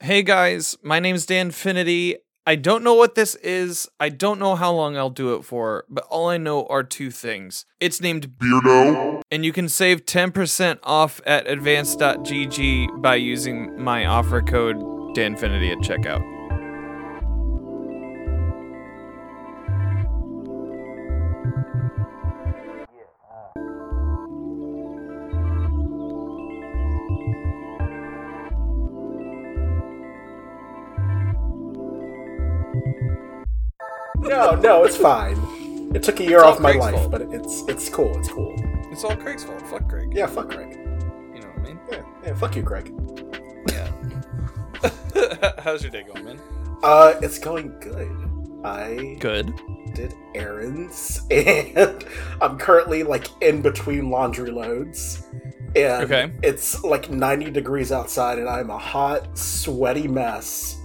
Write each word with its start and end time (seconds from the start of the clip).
Hey 0.00 0.22
guys, 0.22 0.76
my 0.80 1.00
name's 1.00 1.26
Danfinity. 1.26 2.16
I 2.46 2.54
don't 2.54 2.84
know 2.84 2.94
what 2.94 3.16
this 3.16 3.34
is. 3.34 3.88
I 3.98 4.10
don't 4.10 4.38
know 4.38 4.54
how 4.54 4.72
long 4.72 4.96
I'll 4.96 5.10
do 5.10 5.34
it 5.34 5.42
for, 5.44 5.84
but 5.88 6.04
all 6.08 6.28
I 6.28 6.38
know 6.38 6.66
are 6.66 6.84
two 6.84 7.10
things. 7.10 7.66
It's 7.80 8.00
named 8.00 8.38
Beardo. 8.38 9.22
and 9.32 9.44
you 9.44 9.52
can 9.52 9.68
save 9.68 10.06
10% 10.06 10.78
off 10.84 11.20
at 11.26 11.48
advanced.gg 11.48 13.02
by 13.02 13.16
using 13.16 13.82
my 13.82 14.06
offer 14.06 14.40
code 14.40 14.76
Danfinity 15.16 15.72
at 15.72 15.78
checkout. 15.78 16.37
No, 34.20 34.54
no, 34.54 34.84
it's 34.84 34.96
fine. 34.96 35.36
It 35.94 36.02
took 36.02 36.20
a 36.20 36.24
year 36.24 36.42
off 36.44 36.60
my 36.60 36.72
Craig's 36.72 36.84
life, 36.84 36.94
fault. 36.96 37.10
but 37.10 37.22
it's 37.22 37.62
it's 37.68 37.88
cool. 37.88 38.16
It's 38.18 38.28
cool. 38.28 38.54
It's 38.90 39.04
all 39.04 39.16
Craig's 39.16 39.44
fault. 39.44 39.62
Fuck 39.68 39.88
Craig. 39.88 40.12
Yeah, 40.14 40.26
fuck 40.26 40.50
Craig. 40.50 40.72
You 41.34 41.40
know 41.40 41.48
what 41.48 41.58
I 41.58 41.62
mean? 41.62 41.80
Yeah, 41.90 42.02
yeah, 42.24 42.34
fuck 42.34 42.54
you, 42.56 42.62
Craig. 42.62 42.92
Yeah. 43.70 43.90
How's 45.62 45.82
your 45.82 45.90
day 45.90 46.02
going, 46.04 46.24
man? 46.24 46.40
Uh, 46.82 47.14
it's 47.22 47.38
going 47.38 47.78
good. 47.80 48.10
I 48.64 49.16
Good. 49.20 49.52
did 49.94 50.14
errands, 50.34 51.22
and 51.30 52.04
I'm 52.40 52.58
currently 52.58 53.02
like 53.04 53.28
in 53.42 53.62
between 53.62 54.10
laundry 54.10 54.50
loads. 54.50 55.24
And 55.76 56.04
Okay. 56.04 56.32
it's 56.42 56.82
like 56.82 57.10
90 57.10 57.50
degrees 57.50 57.92
outside, 57.92 58.38
and 58.38 58.48
I'm 58.48 58.70
a 58.70 58.78
hot, 58.78 59.36
sweaty 59.38 60.08
mess. 60.08 60.76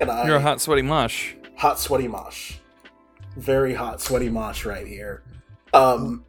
And 0.00 0.10
I 0.10 0.26
You're 0.26 0.36
a 0.36 0.40
hot, 0.40 0.60
sweaty 0.60 0.82
mush. 0.82 1.36
Hot 1.62 1.78
sweaty 1.78 2.08
mosh 2.08 2.54
very 3.36 3.72
hot 3.72 4.00
sweaty 4.00 4.28
mosh 4.28 4.64
right 4.64 4.88
here 4.88 5.22
um 5.72 6.24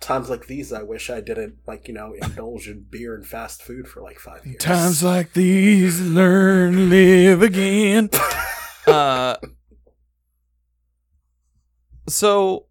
times 0.00 0.28
like 0.28 0.46
these 0.48 0.70
i 0.70 0.82
wish 0.82 1.08
i 1.08 1.18
didn't 1.18 1.54
like 1.66 1.88
you 1.88 1.94
know 1.94 2.12
indulge 2.12 2.68
in 2.68 2.84
beer 2.90 3.14
and 3.14 3.26
fast 3.26 3.62
food 3.62 3.88
for 3.88 4.02
like 4.02 4.18
five 4.18 4.44
years 4.44 4.58
Times 4.58 5.02
like 5.02 5.32
these, 5.32 5.98
learn, 6.02 6.90
live 6.90 7.40
again. 7.40 8.10
uh, 8.86 9.36
so, 12.06 12.66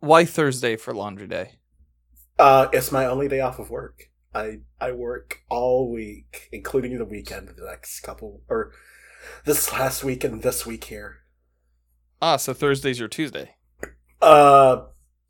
why 0.00 0.24
Thursday 0.24 0.74
for 0.74 0.92
laundry 0.92 1.28
day? 1.28 1.52
uh 2.36 2.66
it's 2.72 2.90
my 2.90 3.06
only 3.06 3.28
day 3.28 3.38
off 3.38 3.60
of 3.60 3.70
work 3.70 4.10
i 4.34 4.58
i 4.80 4.90
work 4.90 5.38
all 5.48 5.88
week 5.88 6.48
including 6.50 6.98
the 6.98 7.04
weekend 7.04 7.48
the 7.48 7.64
next 7.64 8.00
couple 8.00 8.40
or 8.48 8.72
this 9.44 9.72
last 9.72 10.04
week 10.04 10.24
and 10.24 10.42
this 10.42 10.64
week 10.66 10.84
here 10.84 11.16
Ah, 12.20 12.36
so 12.36 12.52
Thursday's 12.54 12.98
your 12.98 13.08
Tuesday. 13.08 13.54
uh 14.20 14.84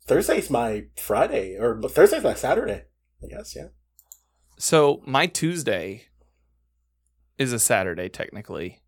thursday's 0.07 0.49
my 0.49 0.85
friday 0.97 1.55
or 1.55 1.79
thursday's 1.83 2.23
my 2.23 2.33
saturday 2.33 2.83
i 3.23 3.27
guess 3.27 3.55
yeah 3.55 3.67
So 4.57 5.01
my 5.05 5.27
Tuesday 5.27 6.05
is 7.37 7.53
a 7.53 7.59
Saturday 7.59 8.09
technically, 8.09 8.81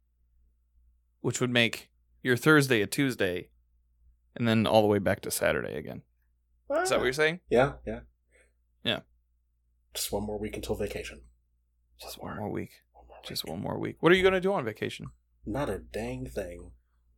which 1.21 1.39
would 1.39 1.51
make 1.51 1.89
your 2.21 2.35
Thursday 2.35 2.81
a 2.81 2.87
Tuesday, 2.87 3.47
and 4.35 4.45
then 4.47 4.67
all 4.67 4.81
the 4.81 4.87
way 4.89 4.99
back 4.99 5.21
to 5.21 5.31
Saturday 5.31 5.77
again. 5.77 6.01
Is 6.69 6.89
that 6.89 6.97
what 6.99 7.05
you're 7.05 7.13
saying? 7.13 7.39
yeah 7.49 7.73
yeah 7.87 7.99
Yeah. 8.83 8.99
just 9.93 10.11
one 10.11 10.23
more 10.25 10.37
week 10.39 10.55
until 10.57 10.75
vacation 10.75 11.21
Just 12.01 12.21
one 12.21 12.35
more 12.37 12.49
week. 12.51 12.71
Just 13.23 13.45
one 13.45 13.61
more 13.61 13.77
week. 13.77 13.97
What 13.99 14.11
are 14.11 14.15
you 14.15 14.23
gonna 14.23 14.41
do 14.41 14.53
on 14.53 14.65
vacation? 14.65 15.07
Not 15.45 15.69
a 15.69 15.79
dang 15.79 16.27
thing. 16.27 16.71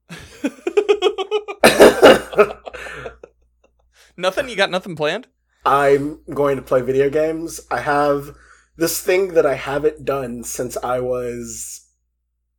nothing. 4.18 4.50
You 4.50 4.56
got 4.56 4.72
nothing 4.72 4.96
planned? 4.96 5.28
I'm 5.66 6.20
going 6.30 6.58
to 6.58 6.62
play 6.62 6.82
video 6.82 7.10
games. 7.10 7.62
I 7.72 7.82
have 7.82 8.36
this 8.76 9.02
thing 9.02 9.34
that 9.34 9.46
I 9.46 9.56
haven't 9.56 10.06
done 10.06 10.44
since 10.44 10.78
I 10.78 11.00
was 11.00 11.88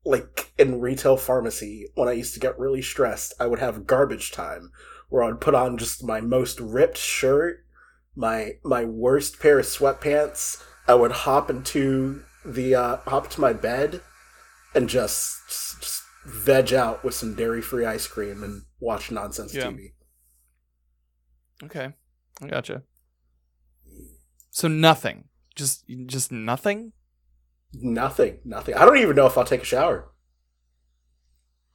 like 0.04 0.52
in 0.58 0.80
retail 0.80 1.16
pharmacy 1.16 1.88
when 1.94 2.08
I 2.08 2.12
used 2.12 2.34
to 2.34 2.40
get 2.40 2.58
really 2.58 2.82
stressed. 2.82 3.34
I 3.40 3.46
would 3.46 3.58
have 3.58 3.86
garbage 3.86 4.32
time 4.32 4.70
where 5.08 5.22
I 5.22 5.28
would 5.28 5.40
put 5.40 5.54
on 5.54 5.78
just 5.78 6.04
my 6.04 6.20
most 6.20 6.60
ripped 6.60 6.98
shirt, 6.98 7.64
my 8.14 8.52
my 8.64 8.84
worst 8.84 9.40
pair 9.40 9.58
of 9.58 9.66
sweatpants. 9.66 10.62
I 10.86 10.94
would 10.94 11.12
hop 11.12 11.48
into 11.48 12.22
the 12.44 12.74
uh, 12.74 12.96
hop 13.06 13.30
to 13.30 13.40
my 13.40 13.52
bed 13.52 14.00
and 14.74 14.88
just, 14.88 15.38
just, 15.48 15.80
just 15.80 16.02
veg 16.26 16.72
out 16.72 17.04
with 17.04 17.14
some 17.14 17.34
dairy 17.34 17.62
free 17.62 17.86
ice 17.86 18.06
cream 18.06 18.42
and 18.42 18.62
watch 18.80 19.10
nonsense 19.10 19.54
Yeah. 19.54 19.70
TV. 19.70 19.92
Okay, 21.62 21.92
I 22.42 22.46
gotcha. 22.48 22.82
So 24.50 24.68
nothing. 24.68 25.24
Just 25.54 25.84
just 26.06 26.32
nothing. 26.32 26.92
Nothing, 27.72 28.38
nothing. 28.44 28.74
I 28.74 28.84
don't 28.84 28.98
even 28.98 29.16
know 29.16 29.26
if 29.26 29.38
I'll 29.38 29.44
take 29.44 29.62
a 29.62 29.64
shower. 29.64 30.10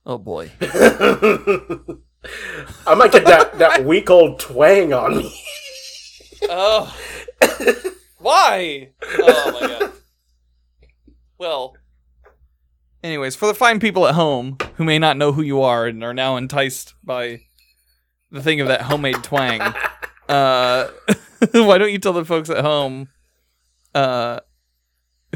Oh 0.06 0.18
boy. 0.18 0.51
I 0.62 1.97
might 2.96 3.12
get 3.12 3.25
that, 3.25 3.57
that 3.59 3.86
week 3.86 4.09
old 4.09 4.40
twang 4.40 4.94
on 4.94 5.18
me. 5.18 5.34
Oh. 6.44 6.96
Why? 8.18 8.91
Oh 9.03 9.51
my 9.59 9.68
god. 9.68 9.91
Well. 11.40 11.78
Anyways, 13.02 13.36
for 13.38 13.48
the 13.48 13.54
fine 13.54 13.80
people 13.80 14.06
at 14.06 14.16
home 14.16 14.58
who 14.76 14.84
may 14.84 15.00
not 15.00 15.16
know 15.16 15.32
who 15.32 15.42
you 15.42 15.62
are 15.62 15.88
and 15.88 16.04
are 16.04 16.14
now 16.14 16.36
enticed 16.36 16.96
by 17.02 17.44
the 18.30 18.44
thing 18.44 18.60
of 18.60 18.68
that 18.68 18.82
homemade 18.84 19.24
twang, 19.24 19.62
uh, 20.30 20.88
why 21.52 21.78
don't 21.78 21.94
you 21.94 21.98
tell 21.98 22.12
the 22.12 22.26
folks 22.26 22.50
at 22.50 22.64
home 22.64 23.08
uh, 23.96 24.42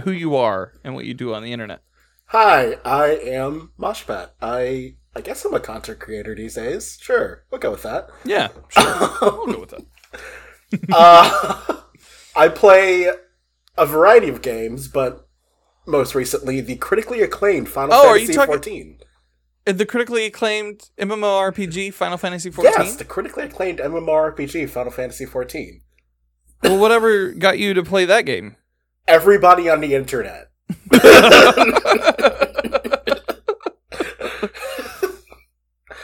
who 0.03 0.11
you 0.11 0.35
are 0.35 0.73
and 0.83 0.93
what 0.93 1.05
you 1.05 1.13
do 1.13 1.33
on 1.33 1.41
the 1.41 1.53
internet? 1.53 1.81
Hi, 2.25 2.77
I 2.83 3.07
am 3.23 3.71
Moshpat. 3.79 4.31
I 4.41 4.95
I 5.15 5.21
guess 5.21 5.45
I'm 5.45 5.53
a 5.53 5.59
content 5.59 5.99
creator 5.99 6.35
these 6.35 6.55
days. 6.55 6.97
Sure, 7.01 7.45
we'll 7.49 7.59
go 7.61 7.71
with 7.71 7.83
that. 7.83 8.09
Yeah, 8.25 8.49
sure. 8.69 9.17
we'll 9.21 9.53
go 9.53 9.59
with 9.61 9.69
that. 9.69 10.89
uh, 10.91 11.81
I 12.35 12.49
play 12.49 13.09
a 13.77 13.85
variety 13.85 14.27
of 14.27 14.41
games, 14.41 14.87
but 14.89 15.29
most 15.85 16.15
recently 16.15 16.61
the 16.61 16.75
critically 16.75 17.21
acclaimed 17.21 17.69
Final 17.69 17.93
Oh, 17.95 18.09
are 18.09 18.17
you 18.17 18.27
Fantasy 18.27 18.61
talking- 18.61 18.97
XIV. 18.97 19.01
Uh, 19.65 19.71
The 19.73 19.85
critically 19.85 20.25
acclaimed 20.25 20.89
MMORPG 20.99 21.93
Final 21.93 22.17
Fantasy 22.17 22.51
XIV? 22.51 22.63
Yes, 22.63 22.95
the 22.97 23.05
critically 23.05 23.43
acclaimed 23.45 23.79
MMORPG 23.79 24.69
Final 24.69 24.91
Fantasy 24.91 25.25
XIV. 25.25 25.81
Well, 26.63 26.77
whatever 26.79 27.31
got 27.31 27.59
you 27.59 27.73
to 27.73 27.83
play 27.83 28.05
that 28.05 28.25
game? 28.25 28.55
Everybody 29.07 29.69
on 29.69 29.79
the 29.81 29.93
internet. 29.95 30.49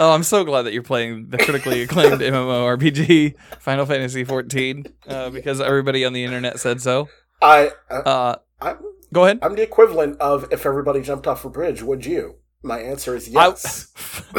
Oh, 0.01 0.13
I'm 0.13 0.23
so 0.23 0.45
glad 0.45 0.61
that 0.61 0.71
you're 0.71 0.81
playing 0.81 1.27
the 1.29 1.37
critically 1.37 1.81
acclaimed 1.81 2.13
MMORPG 2.21 3.35
Final 3.59 3.85
Fantasy 3.85 4.23
XIV 4.23 4.93
uh, 5.07 5.29
because 5.29 5.59
everybody 5.59 6.05
on 6.05 6.13
the 6.13 6.23
internet 6.23 6.57
said 6.57 6.81
so. 6.81 7.09
I 7.41 7.71
uh, 7.91 7.95
Uh, 7.95 8.35
I'm 8.61 8.77
go 9.13 9.25
ahead. 9.25 9.39
I'm 9.41 9.55
the 9.55 9.61
equivalent 9.63 10.19
of 10.19 10.47
if 10.51 10.65
everybody 10.65 11.01
jumped 11.01 11.27
off 11.27 11.45
a 11.45 11.49
bridge, 11.49 11.81
would 11.83 12.05
you? 12.05 12.35
My 12.63 12.79
answer 12.79 13.15
is 13.15 13.27
yes. 13.29 13.91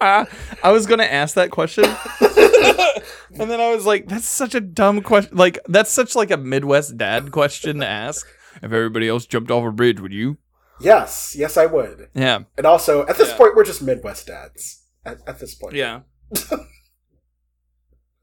I, 0.00 0.26
I 0.62 0.70
was 0.70 0.86
gonna 0.86 1.04
ask 1.04 1.34
that 1.34 1.50
question, 1.50 1.84
and 3.40 3.50
then 3.50 3.60
I 3.60 3.74
was 3.74 3.84
like, 3.86 4.06
"That's 4.08 4.28
such 4.28 4.54
a 4.54 4.60
dumb 4.60 5.02
question. 5.02 5.36
Like, 5.36 5.58
that's 5.66 5.90
such 5.90 6.14
like 6.14 6.30
a 6.30 6.36
Midwest 6.36 6.96
dad 6.96 7.32
question 7.32 7.80
to 7.80 7.86
ask. 7.86 8.26
If 8.56 8.64
everybody 8.72 9.08
else 9.08 9.26
jumped 9.26 9.50
off 9.50 9.64
a 9.64 9.72
bridge, 9.72 9.98
would 10.00 10.12
you?" 10.12 10.38
yes, 10.80 11.34
yes, 11.36 11.56
I 11.56 11.66
would. 11.66 12.08
Yeah, 12.14 12.40
And 12.56 12.64
also, 12.66 13.04
at 13.08 13.16
this 13.18 13.30
Yeah. 13.30 13.36
point, 13.36 13.56
we're 13.56 13.64
just 13.64 13.82
Midwest 13.82 14.28
dads. 14.28 14.84
At, 15.04 15.18
at 15.26 15.40
this 15.40 15.54
point, 15.56 15.74
yeah. 15.74 16.02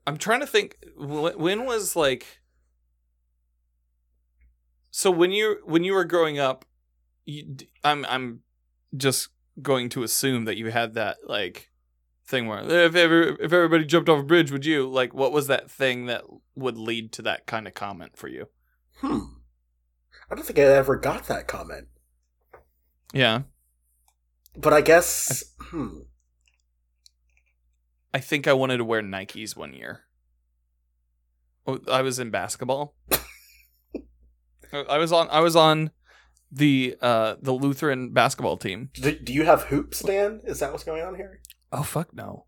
I'm 0.08 0.18
trying 0.18 0.40
to 0.42 0.48
think. 0.48 0.78
When 0.98 1.66
was 1.66 1.96
like? 1.96 2.26
So 4.98 5.12
when 5.12 5.34
you 5.34 5.58
when 5.66 5.84
you 5.84 5.92
were 5.92 6.06
growing 6.06 6.40
up, 6.40 6.64
you, 7.26 7.58
I'm 7.84 8.06
I'm 8.06 8.40
just 8.96 9.28
going 9.62 9.90
to 9.90 10.04
assume 10.04 10.46
that 10.46 10.56
you 10.56 10.72
had 10.72 10.94
that 10.94 11.18
like 11.28 11.70
thing 12.26 12.48
where 12.48 12.60
if 12.60 12.96
ever 12.96 13.36
if 13.42 13.52
everybody 13.52 13.84
jumped 13.84 14.08
off 14.08 14.22
a 14.22 14.24
bridge, 14.24 14.54
would 14.54 14.66
you 14.66 14.88
like 14.88 15.14
what 15.14 15.34
was 15.34 15.48
that 15.48 15.70
thing 15.70 16.06
that 16.06 16.24
would 16.56 16.78
lead 16.78 17.12
to 17.12 17.22
that 17.24 17.46
kind 17.46 17.68
of 17.68 17.74
comment 17.74 18.16
for 18.16 18.30
you? 18.30 18.48
Hmm. 19.00 19.20
I 20.32 20.36
don't 20.36 20.46
think 20.46 20.60
I 20.60 20.62
ever 20.62 20.96
got 20.96 21.28
that 21.28 21.50
comment, 21.50 21.90
Yeah, 23.14 23.42
but 24.56 24.72
I 24.72 24.80
guess. 24.80 25.44
Hmm. 25.60 26.04
I 28.14 28.22
think 28.22 28.48
I 28.48 28.54
wanted 28.54 28.78
to 28.78 28.86
wear 28.86 29.02
Nikes 29.02 29.58
one 29.58 29.74
year. 29.74 30.06
Oh, 31.68 31.82
I 31.92 32.02
was 32.02 32.18
in 32.18 32.30
basketball. 32.30 32.96
I 34.90 34.98
was 34.98 35.12
on 35.12 35.28
I 35.30 35.40
was 35.40 35.56
on 35.56 35.92
the 36.52 36.96
uh 37.02 37.36
the 37.42 37.52
Lutheran 37.52 38.12
basketball 38.12 38.58
team. 38.58 38.90
Do, 38.94 39.18
do 39.18 39.34
you 39.34 39.46
have 39.46 39.64
hoops, 39.64 40.02
Dan? 40.02 40.42
Is 40.44 40.60
that 40.60 40.72
what's 40.72 40.84
going 40.84 41.04
on 41.04 41.16
here? 41.16 41.42
Oh 41.72 41.84
fuck 41.84 42.14
no, 42.14 42.46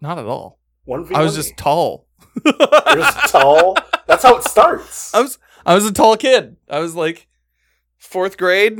not 0.00 0.18
at 0.18 0.26
all. 0.26 0.60
One 0.84 1.06
I 1.14 1.22
was 1.22 1.34
just 1.34 1.56
tall. 1.56 2.06
You're 2.44 2.96
just 2.96 3.32
tall. 3.32 3.76
That's 4.06 4.22
how 4.22 4.36
it 4.36 4.44
starts. 4.44 5.12
I 5.14 5.20
was 5.20 5.38
I 5.64 5.74
was 5.74 5.84
a 5.84 5.92
tall 5.92 6.16
kid. 6.16 6.56
I 6.70 6.78
was 6.78 6.94
like 6.94 7.26
fourth 7.96 8.36
grade. 8.36 8.78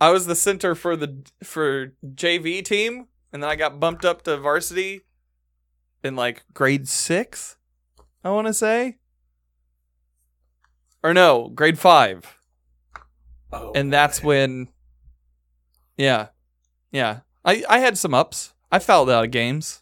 I 0.00 0.10
was 0.10 0.26
the 0.26 0.34
center 0.34 0.74
for 0.74 0.96
the 0.96 1.24
for 1.42 1.94
JV 2.04 2.64
team, 2.64 3.06
and 3.32 3.42
then 3.42 3.50
I 3.50 3.56
got 3.56 3.80
bumped 3.80 4.04
up 4.04 4.22
to 4.22 4.36
varsity 4.36 5.02
in 6.02 6.16
like 6.16 6.44
grade 6.54 6.88
six. 6.88 7.56
I 8.24 8.30
want 8.30 8.46
to 8.48 8.54
say, 8.54 8.96
or 11.08 11.14
no, 11.14 11.48
grade 11.48 11.78
five, 11.78 12.36
Oh, 13.52 13.72
and 13.74 13.90
that's 13.92 14.22
when, 14.22 14.68
yeah, 15.96 16.28
yeah. 16.92 17.20
I 17.44 17.64
I 17.68 17.78
had 17.78 17.96
some 17.96 18.12
ups. 18.14 18.52
I 18.70 18.78
fouled 18.78 19.08
out 19.08 19.24
of 19.24 19.30
games 19.30 19.80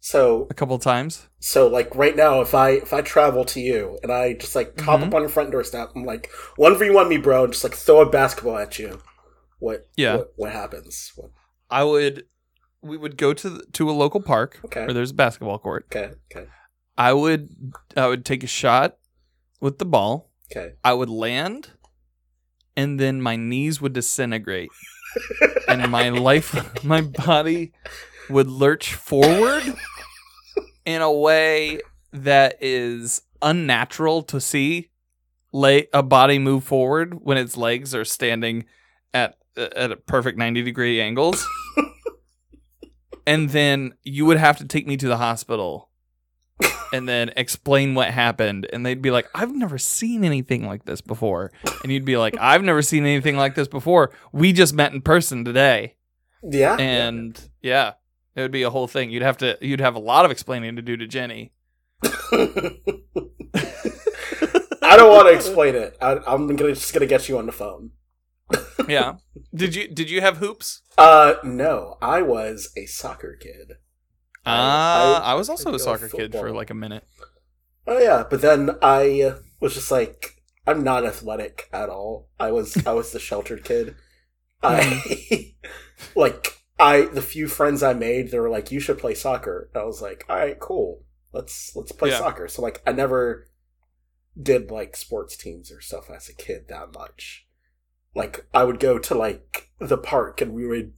So 0.00 0.46
a 0.50 0.54
couple 0.54 0.78
times. 0.78 1.26
so 1.40 1.66
like 1.66 1.92
right 1.96 2.14
now, 2.14 2.40
if 2.40 2.54
I 2.54 2.70
if 2.70 2.92
I 2.92 3.00
travel 3.00 3.44
to 3.46 3.60
you 3.60 3.98
and 4.04 4.12
I 4.12 4.34
just 4.34 4.54
like 4.54 4.80
hop 4.80 5.00
Mhm. 5.00 5.08
up 5.08 5.14
on 5.14 5.22
your 5.22 5.28
front 5.28 5.50
doorstep, 5.50 5.90
I'm 5.96 6.04
like 6.04 6.30
one 6.56 6.78
v 6.78 6.90
one 6.90 7.08
me, 7.08 7.18
bro, 7.18 7.44
and 7.44 7.52
just 7.52 7.64
like 7.64 7.74
throw 7.74 8.00
a 8.02 8.08
basketball 8.08 8.58
at 8.58 8.78
you. 8.78 9.00
What? 9.58 9.88
Yeah. 9.96 10.16
What, 10.18 10.32
what 10.36 10.52
happens? 10.52 11.12
What, 11.16 11.30
I 11.70 11.82
would. 11.82 12.26
We 12.82 12.96
would 12.96 13.16
go 13.16 13.32
to 13.34 13.50
the, 13.50 13.64
to 13.72 13.90
a 13.90 13.92
local 13.92 14.20
park 14.20 14.60
Okay. 14.66 14.84
where 14.84 14.94
there's 14.94 15.10
a 15.10 15.14
basketball 15.14 15.58
court. 15.58 15.86
okay. 15.90 16.12
Okay. 16.30 16.48
I 16.96 17.12
would 17.12 17.72
I 17.96 18.06
would 18.06 18.24
take 18.24 18.44
a 18.44 18.46
shot 18.46 18.98
with 19.60 19.78
the 19.78 19.84
ball. 19.84 20.30
Okay. 20.50 20.74
I 20.84 20.92
would 20.92 21.08
land 21.08 21.70
and 22.76 23.00
then 23.00 23.22
my 23.22 23.36
knees 23.36 23.80
would 23.80 23.94
disintegrate 23.94 24.68
and 25.66 25.90
my 25.90 26.08
life 26.10 26.84
my 26.84 27.00
body 27.00 27.72
would 28.28 28.48
lurch 28.48 28.94
forward 28.94 29.62
in 30.84 31.00
a 31.00 31.12
way 31.12 31.80
that 32.12 32.56
is 32.60 33.22
unnatural 33.42 34.22
to 34.22 34.40
see 34.40 34.90
lay 35.52 35.88
a 35.92 36.02
body 36.02 36.38
move 36.38 36.64
forward 36.64 37.14
when 37.22 37.38
its 37.38 37.56
legs 37.56 37.94
are 37.94 38.04
standing 38.04 38.64
at 39.14 39.38
at 39.56 39.90
a 39.90 39.96
perfect 39.96 40.36
90 40.36 40.62
degree 40.62 41.00
angles 41.00 41.46
and 43.26 43.50
then 43.50 43.94
you 44.02 44.26
would 44.26 44.36
have 44.36 44.58
to 44.58 44.66
take 44.66 44.86
me 44.86 44.96
to 44.96 45.08
the 45.08 45.16
hospital 45.16 45.88
and 46.92 47.08
then 47.08 47.32
explain 47.36 47.94
what 47.94 48.10
happened. 48.10 48.66
And 48.72 48.84
they'd 48.84 49.02
be 49.02 49.10
like 49.10 49.28
i've 49.34 49.54
never 49.54 49.78
seen 49.78 50.24
anything 50.24 50.66
like 50.66 50.84
this 50.84 51.00
before. 51.00 51.52
And 51.82 51.92
you'd 51.92 52.04
be 52.04 52.16
like 52.16 52.36
i've 52.40 52.62
never 52.62 52.82
seen 52.82 53.04
anything 53.04 53.36
like 53.36 53.54
this 53.54 53.68
before. 53.68 54.12
We 54.32 54.52
just 54.52 54.74
met 54.74 54.92
in 54.92 55.02
person 55.02 55.44
today. 55.44 55.96
Yeah. 56.42 56.76
and 56.76 57.40
yeah 57.62 57.94
it 58.36 58.42
would 58.42 58.52
be 58.52 58.62
a 58.62 58.70
whole 58.70 58.86
thing. 58.86 59.10
You'd 59.10 59.22
have 59.22 59.38
to 59.38 59.58
you'd 59.60 59.80
have 59.80 59.96
a 59.96 60.00
lot 60.00 60.24
of 60.24 60.30
explaining 60.30 60.76
to 60.76 60.82
do 60.82 60.96
to 60.96 61.06
jenny. 61.06 61.52
I 62.02 62.08
don't 64.96 65.10
want 65.10 65.28
to 65.28 65.34
explain 65.34 65.74
it. 65.74 65.96
I, 66.00 66.18
I'm 66.26 66.54
gonna 66.54 66.74
just 66.74 66.92
gonna 66.92 67.06
get 67.06 67.28
you 67.28 67.38
on 67.38 67.46
the 67.46 67.52
phone. 67.52 67.90
yeah. 68.86 69.14
Did 69.54 69.74
you 69.74 69.88
did 69.88 70.10
you 70.10 70.20
have 70.20 70.36
hoops? 70.36 70.82
Uh, 70.98 71.36
no, 71.42 71.96
I 72.02 72.20
was 72.20 72.70
a 72.76 72.84
soccer 72.84 73.38
kid. 73.40 73.78
Uh, 74.46 75.20
I- 75.24 75.32
I, 75.32 75.34
was 75.34 75.48
also 75.48 75.74
a 75.74 75.78
soccer 75.78 76.08
kid 76.08 76.32
for 76.32 76.52
like 76.52 76.70
a 76.70 76.74
minute 76.74 77.04
Oh 77.88 77.98
yeah, 77.98 78.24
but 78.28 78.40
then 78.40 78.70
I 78.82 79.34
was 79.60 79.74
just 79.74 79.90
like, 79.92 80.42
I'm 80.66 80.82
not 80.82 81.04
athletic 81.06 81.68
at 81.72 81.88
all. 81.88 82.28
I 82.40 82.50
was 82.50 82.84
I 82.84 82.92
was 82.92 83.12
the 83.12 83.20
sheltered 83.20 83.62
kid. 83.64 83.94
I 84.62 85.54
like 86.16 86.58
I 86.80 87.02
the 87.02 87.22
few 87.22 87.46
friends 87.46 87.82
I 87.84 87.92
made, 87.92 88.30
they 88.30 88.40
were 88.40 88.50
like, 88.50 88.72
you 88.72 88.80
should 88.80 88.98
play 88.98 89.14
soccer. 89.14 89.70
And 89.72 89.82
I 89.82 89.86
was 89.86 90.02
like, 90.02 90.24
all 90.28 90.36
right, 90.36 90.58
cool. 90.58 91.04
Let's 91.32 91.76
let's 91.76 91.92
play 91.92 92.10
Yeah. 92.10 92.18
soccer. 92.18 92.48
So 92.48 92.60
like, 92.60 92.82
I 92.86 92.90
never 92.92 93.46
did 94.40 94.70
like 94.72 94.96
sports 94.96 95.36
teams 95.36 95.70
or 95.70 95.80
stuff 95.80 96.10
as 96.10 96.28
a 96.28 96.34
kid 96.34 96.66
that 96.68 96.92
much. 96.92 97.46
Like 98.16 98.46
I 98.52 98.64
would 98.64 98.80
go 98.80 98.98
to 98.98 99.14
like 99.14 99.70
the 99.78 99.98
park 99.98 100.40
and 100.40 100.52
we 100.52 100.66
would 100.66 100.92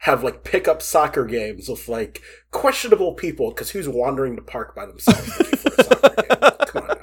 have 0.00 0.22
like 0.22 0.44
pickup 0.44 0.82
soccer 0.82 1.24
games 1.24 1.68
with 1.68 1.88
like 1.88 2.22
questionable 2.50 3.14
people 3.14 3.50
because 3.50 3.70
who's 3.70 3.88
wandering 3.88 4.36
the 4.36 4.42
park 4.42 4.74
by 4.74 4.86
themselves 4.86 5.38
looking 5.38 5.58
for 5.58 5.68
a 5.78 5.84
soccer 5.84 6.22
game? 6.22 6.50
Come 6.66 6.82
on 6.82 6.96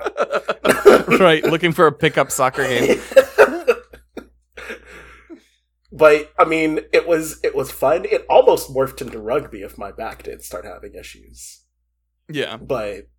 now. 1.09 1.17
right 1.19 1.43
looking 1.43 1.71
for 1.71 1.87
a 1.87 1.91
pickup 1.91 2.31
soccer 2.31 2.63
game 2.67 2.99
but 5.97 6.31
I 6.37 6.45
mean, 6.45 6.81
it 6.93 7.07
was 7.07 7.39
it 7.43 7.55
was 7.55 7.71
fun. 7.71 8.05
It 8.05 8.25
almost 8.29 8.69
morphed 8.69 9.01
into 9.01 9.19
rugby 9.19 9.61
if 9.61 9.77
my 9.77 9.91
back 9.91 10.23
didn't 10.23 10.43
start 10.43 10.65
having 10.65 10.93
issues. 10.93 11.63
yeah 12.29 12.57
But 12.57 13.09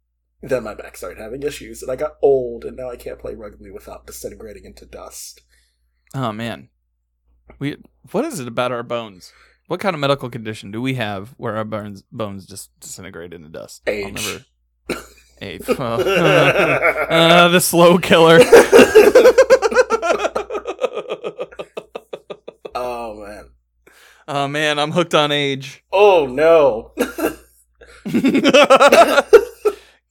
then 0.41 0.63
my 0.63 0.75
back 0.75 0.97
started 0.97 1.19
having 1.21 1.43
issues, 1.43 1.83
and 1.83 1.91
I 1.91 1.97
got 1.97 2.17
old, 2.23 2.65
and 2.65 2.77
now 2.77 2.91
I 2.91 2.97
can't 2.97 3.19
play 3.19 3.35
rugby 3.35 3.71
without 3.71 4.07
disintegrating 4.07 4.65
into 4.65 4.87
dust. 4.87 5.41
Oh 6.15 6.33
man, 6.33 6.69
we 7.59 7.77
what 8.13 8.25
is 8.25 8.39
it 8.39 8.49
about 8.49 8.73
our 8.73 8.85
bones? 8.85 9.33
What 9.69 9.81
kind 9.81 9.95
of 9.95 10.01
medical 10.01 10.31
condition 10.31 10.71
do 10.71 10.81
we 10.81 10.95
have 10.95 11.35
where 11.37 11.55
our 11.57 11.65
bones 11.65 12.03
bones 12.11 12.47
just 12.47 12.71
disintegrate 12.81 13.35
into 13.35 13.51
dust? 13.51 13.83
Age. 13.87 14.47
Age. 15.43 15.69
Well, 15.69 16.01
uh, 17.11 17.49
the 17.49 17.61
slow 17.61 17.99
killer. 17.99 18.39
oh 22.75 23.23
man. 23.23 23.51
oh 24.27 24.49
man, 24.49 24.79
I'm 24.79 24.91
hooked 24.93 25.15
on 25.15 25.31
age. 25.31 25.85
Oh 25.93 26.27
no. 26.27 26.95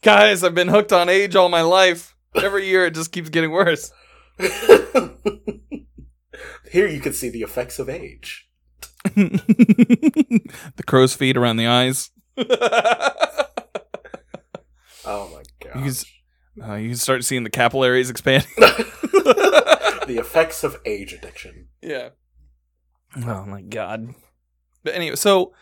Guys, 0.04 0.44
I've 0.44 0.56
been 0.56 0.68
hooked 0.68 0.94
on 0.94 1.10
age 1.10 1.36
all 1.36 1.50
my 1.50 1.62
life. 1.62 2.16
Every 2.36 2.68
year 2.68 2.86
it 2.86 2.94
just 2.94 3.12
keeps 3.12 3.30
getting 3.30 3.50
worse. 3.50 3.92
Here 6.72 6.88
you 6.88 7.00
can 7.00 7.14
see 7.14 7.30
the 7.30 7.42
effects 7.42 7.80
of 7.80 7.90
age. 7.90 8.47
The 9.16 10.84
crow's 10.86 11.14
feet 11.14 11.38
around 11.38 11.58
the 11.58 11.68
eyes. 11.68 12.12
Oh 15.10 15.30
my 15.30 15.44
god. 15.64 15.86
You 15.86 15.94
can, 15.94 16.70
uh, 16.70 16.76
you 16.76 16.90
can 16.90 16.98
start 16.98 17.24
seeing 17.24 17.44
the 17.46 17.50
capillaries 17.50 18.10
expanding. 18.10 18.50
the 18.58 20.18
effects 20.20 20.66
of 20.66 20.76
age 20.86 21.14
addiction. 21.14 21.70
Yeah. 21.82 22.10
Oh 23.16 23.46
my 23.46 23.62
god. 23.62 24.14
But 24.84 24.96
anyway, 24.96 25.16
so 25.16 25.54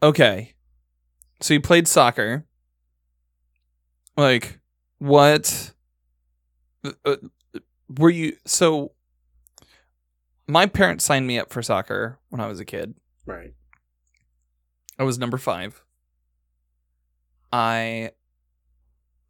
okay. 0.00 0.54
So 1.40 1.54
you 1.54 1.60
played 1.60 1.88
soccer. 1.88 2.46
Like 4.16 4.60
what 4.98 5.72
uh, 6.84 6.92
uh, 7.04 7.16
were 7.88 8.10
you 8.10 8.36
so 8.46 8.92
my 10.48 10.66
parents 10.66 11.04
signed 11.04 11.26
me 11.26 11.38
up 11.38 11.52
for 11.52 11.62
soccer 11.62 12.18
when 12.30 12.40
I 12.40 12.46
was 12.46 12.58
a 12.58 12.64
kid. 12.64 12.94
Right. 13.26 13.52
I 14.98 15.04
was 15.04 15.18
number 15.18 15.38
5. 15.38 15.82
I 17.52 18.10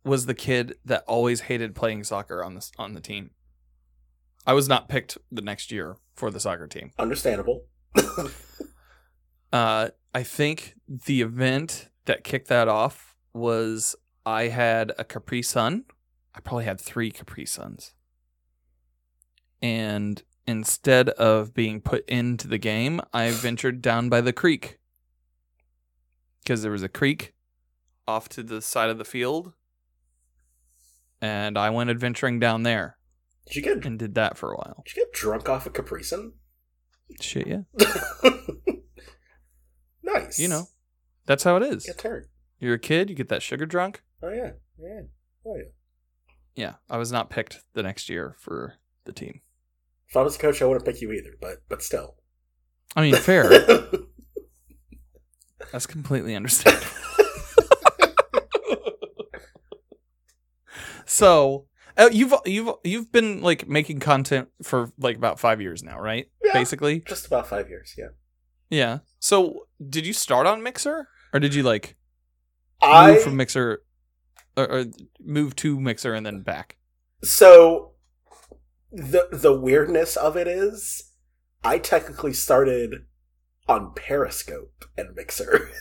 was 0.05 0.27
the 0.27 0.35
kid 0.35 0.75
that 0.85 1.05
always 1.07 1.43
hated 1.43 1.75
playing 1.75 2.05
soccer 2.05 2.43
on 2.43 2.55
the 2.55 2.71
on 2.79 2.95
the 2.95 3.01
team. 3.01 3.31
I 4.47 4.55
was 4.55 4.69
not 4.69 4.89
picked 4.89 5.19
the 5.31 5.43
next 5.43 5.71
year 5.71 5.97
for 6.15 6.31
the 6.31 6.41
soccer 6.41 6.67
team. 6.67 6.93
Understandable. 6.99 7.65
Uh, 9.53 9.89
I 10.15 10.23
think 10.23 10.75
the 10.87 11.23
event 11.23 11.89
that 12.05 12.25
kicked 12.25 12.49
that 12.49 12.69
off 12.69 13.17
was 13.33 13.97
I 14.27 14.49
had 14.49 14.93
a 14.99 15.05
Capri 15.05 15.43
Sun. 15.43 15.85
I 16.35 16.41
probably 16.41 16.65
had 16.65 16.81
three 16.81 17.11
Capri 17.11 17.47
Suns. 17.47 17.95
And 19.63 20.23
instead 20.49 21.11
of 21.11 21.53
being 21.53 21.81
put 21.81 22.09
into 22.09 22.49
the 22.49 22.57
game, 22.59 23.03
I 23.13 23.31
ventured 23.31 23.83
down 23.83 24.09
by 24.09 24.23
the 24.23 24.33
creek. 24.33 24.79
Because 26.43 26.63
there 26.63 26.73
was 26.73 26.83
a 26.83 26.89
creek 26.89 27.35
off 28.07 28.31
to 28.31 28.43
the 28.43 28.63
side 28.63 28.89
of 28.89 28.97
the 28.97 29.05
field. 29.05 29.53
And 31.21 31.59
I 31.59 31.69
went 31.69 31.91
adventuring 31.91 32.39
down 32.41 32.63
there 32.63 32.97
Did 33.47 33.57
you 33.57 33.63
get 33.63 33.85
and 33.85 33.99
did 33.99 34.15
that 34.15 34.39
for 34.39 34.53
a 34.53 34.57
while. 34.57 34.83
did 34.87 34.97
you 34.97 35.05
get 35.05 35.13
drunk 35.13 35.49
off 35.49 35.67
a 35.67 35.71
Capri 35.71 36.03
Sun? 36.03 36.33
Shit, 37.21 37.47
yeah. 37.47 37.63
nice. 40.03 40.39
You 40.39 40.49
know, 40.49 40.69
that's 41.27 41.43
how 41.45 41.57
it 41.57 41.63
is. 41.63 41.85
Get 41.85 41.99
turned. 41.99 42.27
You're 42.61 42.75
a 42.75 42.79
kid, 42.79 43.11
you 43.11 43.17
get 43.17 43.29
that 43.29 43.43
sugar 43.43 43.67
drunk. 43.67 44.03
Oh 44.23 44.31
yeah. 44.31 44.53
Yeah. 44.79 45.01
Oh 45.45 45.57
yeah. 45.57 45.71
Yeah, 46.55 46.75
I 46.89 46.97
was 46.97 47.13
not 47.13 47.31
picked 47.31 47.61
the 47.75 47.83
next 47.83 48.09
year 48.09 48.35
for 48.39 48.75
the 49.05 49.13
team. 49.13 49.41
If 50.09 50.17
I 50.17 50.23
was 50.23 50.37
a 50.37 50.39
coach, 50.39 50.63
I 50.63 50.67
wouldn't 50.67 50.87
pick 50.87 51.01
you 51.01 51.13
either. 51.13 51.35
But 51.41 51.63
but 51.69 51.83
still. 51.83 52.17
I 52.97 53.03
mean, 53.03 53.15
fair. 53.15 53.49
That's 55.73 55.87
completely 55.87 56.35
understandable. 56.35 56.87
so, 61.07 61.69
Oh, 61.99 62.09
you've 62.09 62.33
you've 62.47 62.71
you've 62.85 63.11
been 63.11 63.43
like 63.43 63.69
making 63.69 63.99
content 63.99 64.49
for 64.63 64.93
like 64.99 65.17
about 65.17 65.41
five 65.41 65.61
years 65.61 65.83
now, 65.83 65.99
right? 65.99 66.31
Yeah. 66.45 66.53
Basically. 66.53 67.01
Just 67.01 67.27
about 67.27 67.49
five 67.49 67.69
years, 67.69 67.95
yeah. 67.99 68.11
Yeah. 68.71 68.99
So 69.19 69.67
did 69.87 70.07
you 70.07 70.13
start 70.13 70.47
on 70.47 70.63
Mixer, 70.63 71.09
or 71.35 71.41
did 71.41 71.57
you 71.57 71.65
like 71.65 71.97
I 72.81 73.15
move 73.15 73.23
from 73.23 73.37
Mixer, 73.37 73.83
or, 74.57 74.71
or 74.71 74.85
move 75.21 75.57
to 75.57 75.81
Mixer 75.81 76.15
and 76.15 76.25
then 76.25 76.41
back? 76.43 76.77
so 77.25 77.95
the 78.91 79.29
the 79.31 79.53
weirdness 79.53 80.17
of 80.17 80.37
it 80.37 80.49
is, 80.49 81.13
I 81.65 81.79
technically 81.79 82.33
started 82.33 83.05
on 83.69 83.93
Periscope 83.95 84.85
and 84.97 85.15
Mixer. 85.15 85.71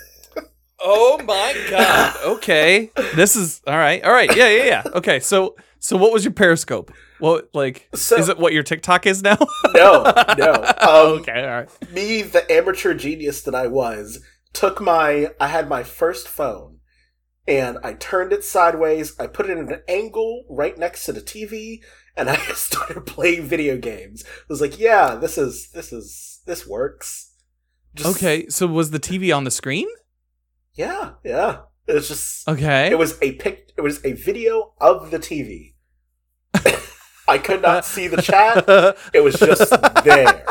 Oh 0.80 1.20
my 1.26 1.56
god. 1.72 2.16
Okay. 2.38 2.92
This 3.16 3.36
is 3.36 3.62
all 3.66 3.78
right. 3.78 4.04
All 4.04 4.12
right. 4.12 4.36
Yeah, 4.36 4.50
yeah, 4.50 4.64
yeah. 4.64 4.84
Okay. 4.94 5.20
So 5.20 5.56
so 5.80 5.98
what 5.98 6.14
was 6.14 6.24
your 6.24 6.34
Periscope? 6.34 6.92
What 7.20 7.50
like 7.54 7.90
So 7.96 8.16
is 8.18 8.30
it 8.30 8.38
what 8.38 8.54
your 8.54 8.64
TikTok 8.64 9.08
is 9.08 9.24
now? 9.24 9.38
no, 9.74 10.04
no. 10.38 10.54
Um, 10.54 11.20
okay. 11.20 11.44
All 11.44 11.62
right. 11.62 11.92
me, 11.92 12.22
the 12.22 12.50
amateur 12.52 12.94
genius 12.94 13.42
that 13.42 13.56
I 13.56 13.68
was, 13.68 14.20
took 14.54 14.80
my 14.80 15.32
I 15.40 15.48
had 15.48 15.68
my 15.68 15.84
first 15.84 16.28
phone 16.28 16.78
and 17.48 17.78
I 17.84 17.94
turned 17.94 18.34
it 18.34 18.44
sideways, 18.44 19.18
I 19.20 19.28
put 19.28 19.50
it 19.50 19.58
in 19.58 19.72
an 19.72 19.82
angle 19.88 20.44
right 20.50 20.78
next 20.78 21.06
to 21.06 21.14
the 21.14 21.22
TV, 21.22 21.80
and 22.18 22.30
I 22.30 22.36
started 22.54 23.06
playing 23.06 23.44
video 23.46 23.78
games. 23.78 24.24
I 24.26 24.44
was 24.50 24.60
like, 24.62 24.78
yeah, 24.80 25.16
this 25.16 25.38
is 25.38 25.70
this 25.72 25.94
is 25.94 26.42
this 26.46 26.68
works. 26.68 27.32
Just- 27.96 28.10
Okay. 28.18 28.48
So 28.50 28.68
was 28.68 28.92
the 28.92 29.00
TV 29.00 29.36
on 29.36 29.44
the 29.44 29.52
screen? 29.52 29.88
Yeah, 30.74 31.12
yeah. 31.24 31.60
It 31.88 31.94
was 31.94 32.08
just 32.10 32.48
Okay. 32.48 32.90
it 32.92 32.98
was 32.98 33.18
a 33.22 33.34
pic 33.34 33.72
it 33.78 33.82
was 33.82 34.04
a 34.06 34.12
video 34.14 34.74
of 34.82 35.12
the 35.12 35.20
TV. 35.20 35.74
I 37.30 37.38
could 37.38 37.62
not 37.62 37.86
see 37.86 38.08
the 38.08 38.22
chat. 38.22 38.66
It 39.14 39.22
was 39.22 39.36
just 39.40 39.70
there. 40.04 40.46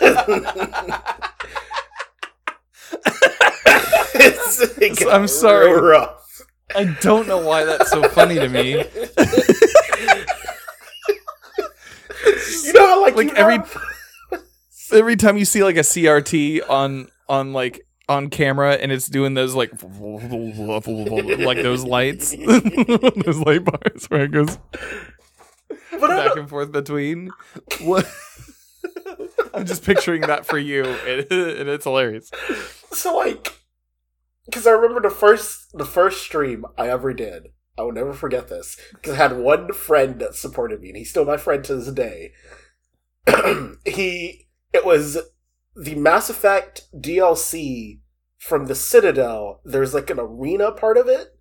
It's- 4.14 4.60
it 4.80 4.98
got 4.98 5.12
I'm 5.14 5.28
sorry. 5.28 5.72
rough. 5.80 6.42
I 6.74 6.84
don't 7.00 7.26
know 7.26 7.38
why 7.38 7.64
that's 7.64 7.90
so 7.90 8.02
funny 8.10 8.34
to 8.36 8.48
me. 8.48 8.84
You 12.64 12.72
know 12.72 12.86
how 12.86 13.00
like, 13.02 13.16
Like 13.16 13.34
every- 13.34 13.60
Every 14.92 15.16
time 15.16 15.36
you 15.36 15.44
see 15.44 15.62
like 15.62 15.76
a 15.76 15.80
CRT 15.80 16.68
on 16.68 17.08
on 17.28 17.52
like 17.52 17.86
on 18.08 18.30
camera 18.30 18.72
and 18.72 18.90
it's 18.90 19.06
doing 19.06 19.34
those 19.34 19.54
like 19.54 19.70
like 19.82 21.58
those 21.62 21.84
lights 21.84 22.30
those 22.46 23.38
light 23.40 23.64
bars 23.66 24.06
where 24.08 24.22
it 24.24 24.30
goes 24.32 24.56
but 25.90 26.08
back 26.08 26.36
and 26.38 26.48
forth 26.48 26.72
between 26.72 27.30
what 27.82 28.10
I'm 29.52 29.66
just 29.66 29.84
picturing 29.84 30.22
that 30.22 30.46
for 30.46 30.56
you 30.58 30.84
and, 30.84 31.30
and 31.30 31.68
it's 31.68 31.84
hilarious. 31.84 32.30
so 32.92 33.14
like 33.14 33.58
because 34.46 34.66
I 34.66 34.70
remember 34.70 35.02
the 35.06 35.14
first 35.14 35.70
the 35.76 35.84
first 35.84 36.22
stream 36.22 36.64
I 36.78 36.88
ever 36.88 37.12
did. 37.12 37.48
I 37.78 37.82
will 37.82 37.92
never 37.92 38.12
forget 38.12 38.48
this 38.48 38.76
because 38.92 39.14
I 39.14 39.16
had 39.16 39.38
one 39.38 39.72
friend 39.72 40.20
that 40.20 40.34
supported 40.34 40.80
me, 40.80 40.88
and 40.88 40.96
he's 40.96 41.10
still 41.10 41.24
my 41.24 41.36
friend 41.36 41.62
to 41.64 41.76
this 41.76 41.92
day. 41.92 42.32
he 43.84 44.48
it 44.72 44.84
was 44.84 45.18
the 45.76 45.94
Mass 45.94 46.28
Effect 46.28 46.88
DLC 46.94 48.00
from 48.38 48.66
the 48.66 48.74
Citadel. 48.74 49.60
There's 49.64 49.94
like 49.94 50.10
an 50.10 50.18
arena 50.18 50.72
part 50.72 50.96
of 50.96 51.08
it. 51.08 51.38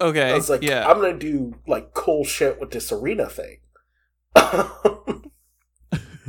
Okay. 0.00 0.30
I 0.30 0.34
was 0.34 0.50
like, 0.50 0.62
yeah. 0.62 0.88
I'm 0.88 1.00
gonna 1.00 1.18
do 1.18 1.54
like 1.66 1.94
cool 1.94 2.24
shit 2.24 2.60
with 2.60 2.70
this 2.70 2.92
arena 2.92 3.28
thing. 3.28 3.58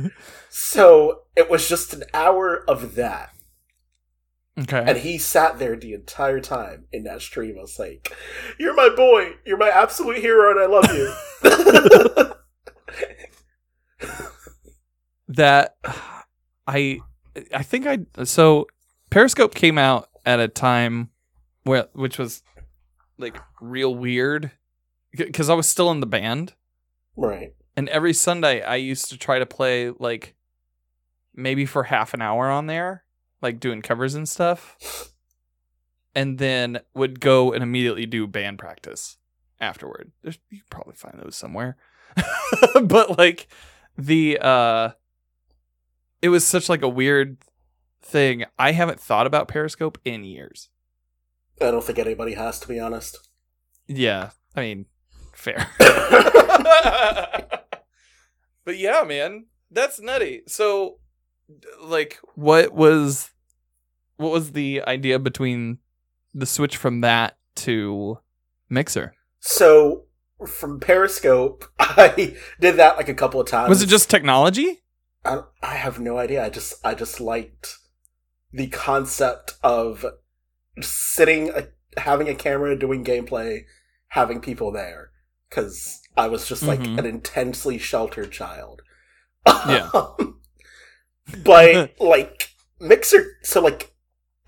so 0.50 1.22
it 1.36 1.50
was 1.50 1.68
just 1.68 1.94
an 1.94 2.04
hour 2.12 2.64
of 2.68 2.94
that. 2.96 3.33
Okay. 4.58 4.84
And 4.86 4.98
he 4.98 5.18
sat 5.18 5.58
there 5.58 5.76
the 5.76 5.94
entire 5.94 6.40
time 6.40 6.84
in 6.92 7.04
that 7.04 7.22
stream. 7.22 7.56
I 7.58 7.62
was 7.62 7.78
like, 7.78 8.14
You're 8.58 8.74
my 8.74 8.88
boy. 8.94 9.34
You're 9.44 9.58
my 9.58 9.70
absolute 9.70 10.18
hero, 10.18 10.50
and 10.50 10.60
I 10.60 10.66
love 10.66 10.92
you. 10.92 11.14
that 15.28 15.76
I 16.66 17.00
I 17.52 17.62
think 17.62 17.86
I 17.86 18.24
so 18.24 18.66
Periscope 19.10 19.54
came 19.54 19.78
out 19.78 20.08
at 20.24 20.40
a 20.40 20.48
time 20.48 21.10
where 21.64 21.88
which 21.92 22.18
was 22.18 22.42
like 23.18 23.36
real 23.60 23.94
weird 23.94 24.50
because 25.16 25.48
I 25.48 25.54
was 25.54 25.68
still 25.68 25.90
in 25.90 26.00
the 26.00 26.06
band 26.06 26.54
right. 27.16 27.54
and 27.76 27.88
every 27.88 28.12
Sunday 28.12 28.62
I 28.62 28.76
used 28.76 29.10
to 29.10 29.18
try 29.18 29.38
to 29.38 29.46
play 29.46 29.90
like 29.90 30.34
maybe 31.34 31.66
for 31.66 31.84
half 31.84 32.14
an 32.14 32.22
hour 32.22 32.50
on 32.50 32.66
there 32.66 33.03
like 33.44 33.60
doing 33.60 33.82
covers 33.82 34.14
and 34.14 34.28
stuff 34.28 35.12
and 36.14 36.38
then 36.38 36.80
would 36.94 37.20
go 37.20 37.52
and 37.52 37.62
immediately 37.62 38.06
do 38.06 38.26
band 38.26 38.58
practice 38.58 39.18
afterward. 39.60 40.12
There's, 40.22 40.38
you 40.50 40.58
can 40.58 40.66
probably 40.70 40.94
find 40.94 41.20
those 41.20 41.36
somewhere. 41.36 41.76
but 42.84 43.18
like 43.18 43.48
the 43.96 44.38
uh 44.40 44.90
it 46.22 46.28
was 46.28 46.46
such 46.46 46.68
like 46.68 46.82
a 46.82 46.88
weird 46.88 47.38
thing. 48.00 48.44
I 48.58 48.72
haven't 48.72 49.00
thought 49.00 49.26
about 49.26 49.48
Periscope 49.48 49.98
in 50.04 50.24
years. 50.24 50.68
I 51.60 51.70
don't 51.70 51.84
think 51.84 51.98
anybody 51.98 52.34
has, 52.34 52.58
to 52.60 52.68
be 52.68 52.80
honest. 52.80 53.28
Yeah, 53.86 54.30
I 54.56 54.62
mean, 54.62 54.86
fair. 55.34 55.68
but 55.78 57.68
yeah, 58.78 59.04
man, 59.06 59.46
that's 59.70 60.00
nutty. 60.00 60.42
So, 60.46 60.98
like, 61.82 62.18
what 62.34 62.72
was 62.72 63.30
what 64.16 64.32
was 64.32 64.52
the 64.52 64.82
idea 64.82 65.18
between 65.18 65.78
the 66.32 66.46
switch 66.46 66.76
from 66.76 67.00
that 67.02 67.36
to 67.56 68.18
Mixer? 68.68 69.14
So 69.40 70.04
from 70.46 70.80
Periscope, 70.80 71.64
I 71.78 72.36
did 72.60 72.76
that 72.76 72.96
like 72.96 73.08
a 73.08 73.14
couple 73.14 73.40
of 73.40 73.46
times. 73.48 73.68
Was 73.68 73.82
it 73.82 73.86
just 73.88 74.10
technology? 74.10 74.82
I, 75.24 75.40
I 75.62 75.74
have 75.76 75.98
no 76.00 76.18
idea. 76.18 76.44
I 76.44 76.50
just 76.50 76.74
I 76.84 76.94
just 76.94 77.20
liked 77.20 77.76
the 78.52 78.66
concept 78.68 79.54
of 79.62 80.04
sitting, 80.80 81.50
having 81.96 82.28
a 82.28 82.34
camera, 82.34 82.78
doing 82.78 83.04
gameplay, 83.04 83.62
having 84.08 84.40
people 84.40 84.70
there. 84.72 85.10
Because 85.48 86.00
I 86.16 86.28
was 86.28 86.48
just 86.48 86.62
like 86.62 86.80
Mhm. 86.80 86.98
an 86.98 87.06
intensely 87.06 87.78
sheltered 87.78 88.32
child. 88.32 88.82
Yeah. 89.46 89.90
but 91.44 91.94
like 92.00 92.50
Mixer, 92.80 93.36
so 93.42 93.60
like 93.60 93.93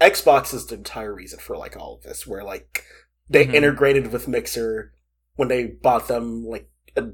Xbox 0.00 0.52
is 0.52 0.66
the 0.66 0.74
entire 0.74 1.14
reason 1.14 1.38
for 1.38 1.56
like 1.56 1.76
all 1.76 1.96
of 1.96 2.02
this. 2.02 2.26
Where 2.26 2.44
like 2.44 2.84
they 3.28 3.46
Mhm. 3.46 3.54
integrated 3.54 4.12
with 4.12 4.28
Mixer 4.28 4.92
when 5.34 5.48
they 5.48 5.66
bought 5.66 6.08
them. 6.08 6.44
Like 6.44 6.70
a, 6.96 7.10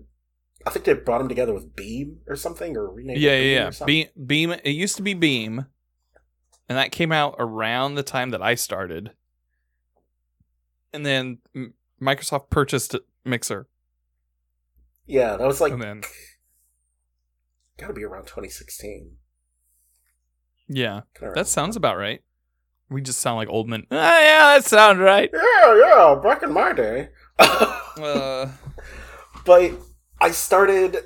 I 0.66 0.70
think 0.70 0.84
they 0.84 0.92
brought 0.94 1.18
them 1.18 1.28
together 1.28 1.54
with 1.54 1.74
Beam 1.76 2.20
or 2.26 2.36
something, 2.36 2.76
or 2.76 2.90
renamed 2.92 3.20
Yeah, 3.20 3.38
Beam 3.38 3.50
yeah, 3.52 3.70
yeah. 3.80 3.86
Beam, 3.86 4.08
Beam. 4.26 4.50
It 4.64 4.70
used 4.70 4.96
to 4.96 5.02
be 5.02 5.14
Beam, 5.14 5.66
and 6.68 6.76
that 6.78 6.92
came 6.92 7.12
out 7.12 7.36
around 7.38 7.94
the 7.94 8.02
time 8.02 8.30
that 8.30 8.42
I 8.42 8.54
started. 8.56 9.12
And 10.92 11.06
then 11.06 11.38
Microsoft 12.00 12.50
purchased 12.50 12.94
Mixer, 13.24 13.66
Yeah, 15.06 15.36
that 15.36 15.46
was 15.46 15.60
like 15.60 15.72
and 15.72 15.82
then 15.82 16.02
got 17.78 17.86
to 17.86 17.92
be 17.94 18.04
around 18.04 18.24
2016. 18.26 19.16
yeah, 20.68 21.02
that 21.34 21.46
sounds 21.46 21.76
about 21.76 21.96
right. 21.96 22.22
We 22.92 23.00
just 23.00 23.20
sound 23.20 23.36
like 23.36 23.48
old 23.48 23.68
men. 23.68 23.86
Ah, 23.90 24.20
yeah, 24.20 24.54
that 24.54 24.64
sounds 24.64 24.98
right. 24.98 25.30
Yeah, 25.32 25.78
yeah, 25.78 26.20
back 26.22 26.42
in 26.42 26.52
my 26.52 26.72
day. 26.72 27.08
Uh, 28.00 28.50
but 29.44 29.72
I 30.18 30.30
started 30.30 30.96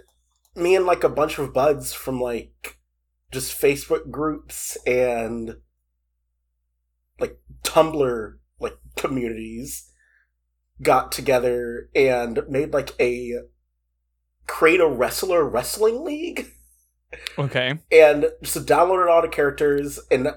me 0.55 0.77
and 0.77 0.87
like 0.87 1.03
a 1.03 1.09
bunch 1.09 1.37
of 1.39 1.53
buds 1.53 1.93
from 1.93 2.21
like 2.21 2.79
just 3.33 3.61
Facebook 3.61 4.11
groups 4.11 4.79
and 4.87 5.57
like 7.19 7.39
Tumblr 7.65 8.35
like 8.61 8.79
communities 8.97 9.91
got 10.81 11.11
together 11.13 11.91
and 11.95 12.41
made 12.49 12.73
like 12.73 12.95
a 13.01 13.41
create 14.47 14.81
a 14.81 14.89
wrestler 14.89 15.45
wrestling 15.45 16.05
league 16.05 16.53
okay. 17.39 17.79
and 17.91 18.27
just 18.43 18.67
downloaded 18.67 19.11
all 19.11 19.23
the 19.23 19.29
characters 19.29 19.99
and 20.11 20.29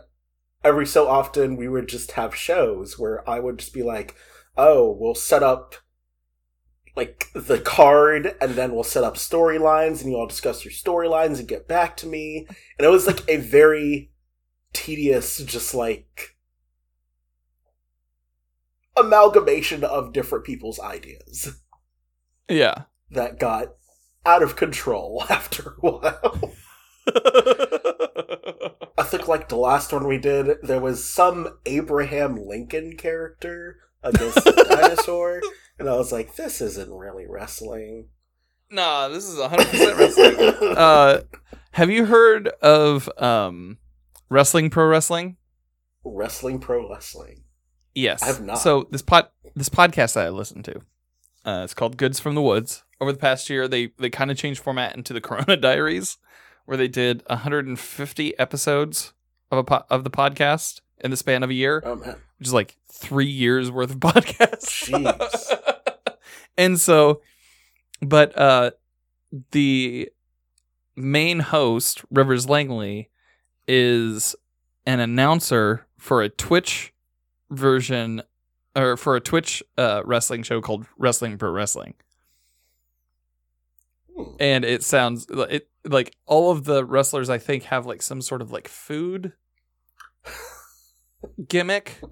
every 0.64 0.86
so 0.86 1.08
often 1.08 1.56
we 1.56 1.68
would 1.68 1.88
just 1.88 2.12
have 2.14 2.36
shows 2.36 2.98
where 3.00 3.28
i 3.30 3.40
would 3.40 3.58
just 3.60 3.74
be 3.74 3.84
like 3.84 4.16
oh 4.58 4.96
we'll 5.00 5.16
set 5.16 5.42
up 5.44 5.76
like 6.96 7.28
the 7.34 7.60
card 7.60 8.36
and 8.42 8.56
then 8.56 8.74
we'll 8.74 8.84
set 8.84 9.04
up 9.04 9.16
storylines 9.16 10.02
and 10.02 10.12
you 10.12 10.18
all 10.18 10.28
discuss 10.28 10.66
your 10.66 10.72
storylines 10.72 11.40
and 11.40 11.48
get 11.48 11.68
back 11.68 11.96
to 11.96 12.08
me 12.08 12.46
and 12.78 12.86
it 12.86 12.90
was 12.90 13.08
like 13.08 13.22
a 13.30 13.38
very 13.38 14.12
tedious 14.74 15.38
just 15.38 15.74
like 15.74 16.36
amalgamation 18.98 19.84
of 19.84 20.12
different 20.14 20.44
people's 20.46 20.80
ideas 20.80 21.58
Yeah. 22.50 22.84
that 23.12 23.40
got 23.40 23.76
out 24.26 24.44
of 24.44 24.56
control 24.56 25.24
after 25.30 25.76
a 25.82 25.90
while. 25.90 26.52
I 28.98 29.04
think 29.04 29.28
like 29.28 29.50
the 29.50 29.56
last 29.58 29.92
one 29.94 30.08
we 30.08 30.18
did, 30.18 30.58
there 30.62 30.80
was 30.80 31.04
some 31.04 31.58
Abraham 31.66 32.36
Lincoln 32.38 32.96
character 32.98 33.78
against 34.04 34.46
a 34.46 34.52
dinosaur, 34.70 35.42
and 35.78 35.90
I 35.90 35.96
was 35.96 36.12
like, 36.12 36.36
this 36.36 36.62
isn't 36.62 36.92
really 36.92 37.26
wrestling. 37.28 38.10
nah, 38.72 39.08
this 39.08 39.26
is 39.28 39.38
100% 39.38 39.98
wrestling. 39.98 40.76
Uh, 40.78 41.22
have 41.72 41.90
you 41.90 42.06
heard 42.06 42.48
of 42.62 43.10
um, 43.18 43.78
Wrestling 44.30 44.70
Pro 44.70 44.86
Wrestling? 44.86 45.38
wrestling 46.04 46.60
pro 46.60 46.90
wrestling. 46.90 47.44
Yes. 47.94 48.24
I 48.24 48.28
have 48.28 48.42
not. 48.42 48.58
So 48.58 48.88
this 48.90 49.02
pod 49.02 49.28
this 49.56 49.70
podcast 49.70 50.14
that 50.14 50.26
I 50.26 50.30
listened 50.30 50.66
to, 50.66 50.78
uh, 51.46 51.62
it's 51.64 51.74
called 51.74 51.98
Goods 51.98 52.20
from 52.20 52.36
the 52.36 52.42
Woods. 52.42 52.84
Over 53.02 53.12
the 53.12 53.18
past 53.18 53.50
year, 53.50 53.68
they 53.68 53.92
they 54.00 54.10
kind 54.10 54.32
of 54.32 54.38
changed 54.38 54.62
format 54.62 54.96
into 54.96 55.14
the 55.14 55.22
Corona 55.22 55.56
Diaries, 55.62 56.18
where 56.70 56.78
they 56.78 56.88
did 56.88 57.24
150 57.26 58.38
episodes 58.38 59.14
of 59.50 59.58
a 59.58 59.64
po- 59.64 59.86
of 59.90 60.04
the 60.04 60.12
podcast 60.12 60.82
in 61.00 61.10
the 61.10 61.18
span 61.18 61.42
of 61.42 61.50
a 61.50 61.54
year, 61.56 61.82
Oh 61.84 61.96
man, 61.96 62.16
which 62.38 62.48
is 62.48 62.54
like 62.54 62.78
three 62.92 63.26
years 63.26 63.72
worth 63.72 63.90
of 63.90 63.98
podcasts. 64.00 64.88
Jeez. 64.88 66.16
and 66.60 66.80
so, 66.80 67.22
but 68.04 68.38
uh, 68.38 68.70
the 69.50 70.12
main 70.96 71.40
host 71.40 72.04
Rivers 72.12 72.48
Langley 72.48 73.10
is 73.68 74.36
an 74.86 75.00
announcer 75.00 75.88
for 75.98 76.22
a 76.22 76.30
Twitch 76.30 76.94
version 77.50 78.22
or 78.76 78.96
for 78.96 79.16
a 79.16 79.20
Twitch 79.20 79.64
uh, 79.76 80.04
wrestling 80.06 80.44
show 80.44 80.62
called 80.62 80.86
Wrestling 81.00 81.40
for 81.40 81.52
Wrestling. 81.52 81.96
Hmm. 84.26 84.36
And 84.40 84.66
it 84.66 84.84
sounds 84.84 85.26
it 85.30 85.70
like 85.86 86.16
all 86.26 86.52
of 86.52 86.66
the 86.66 86.84
wrestlers 86.84 87.30
I 87.30 87.38
think 87.38 87.64
have 87.64 87.86
like 87.86 88.02
some 88.02 88.22
sort 88.22 88.42
of 88.42 88.52
like 88.52 88.68
food 88.68 89.34
gimmick. 91.48 92.00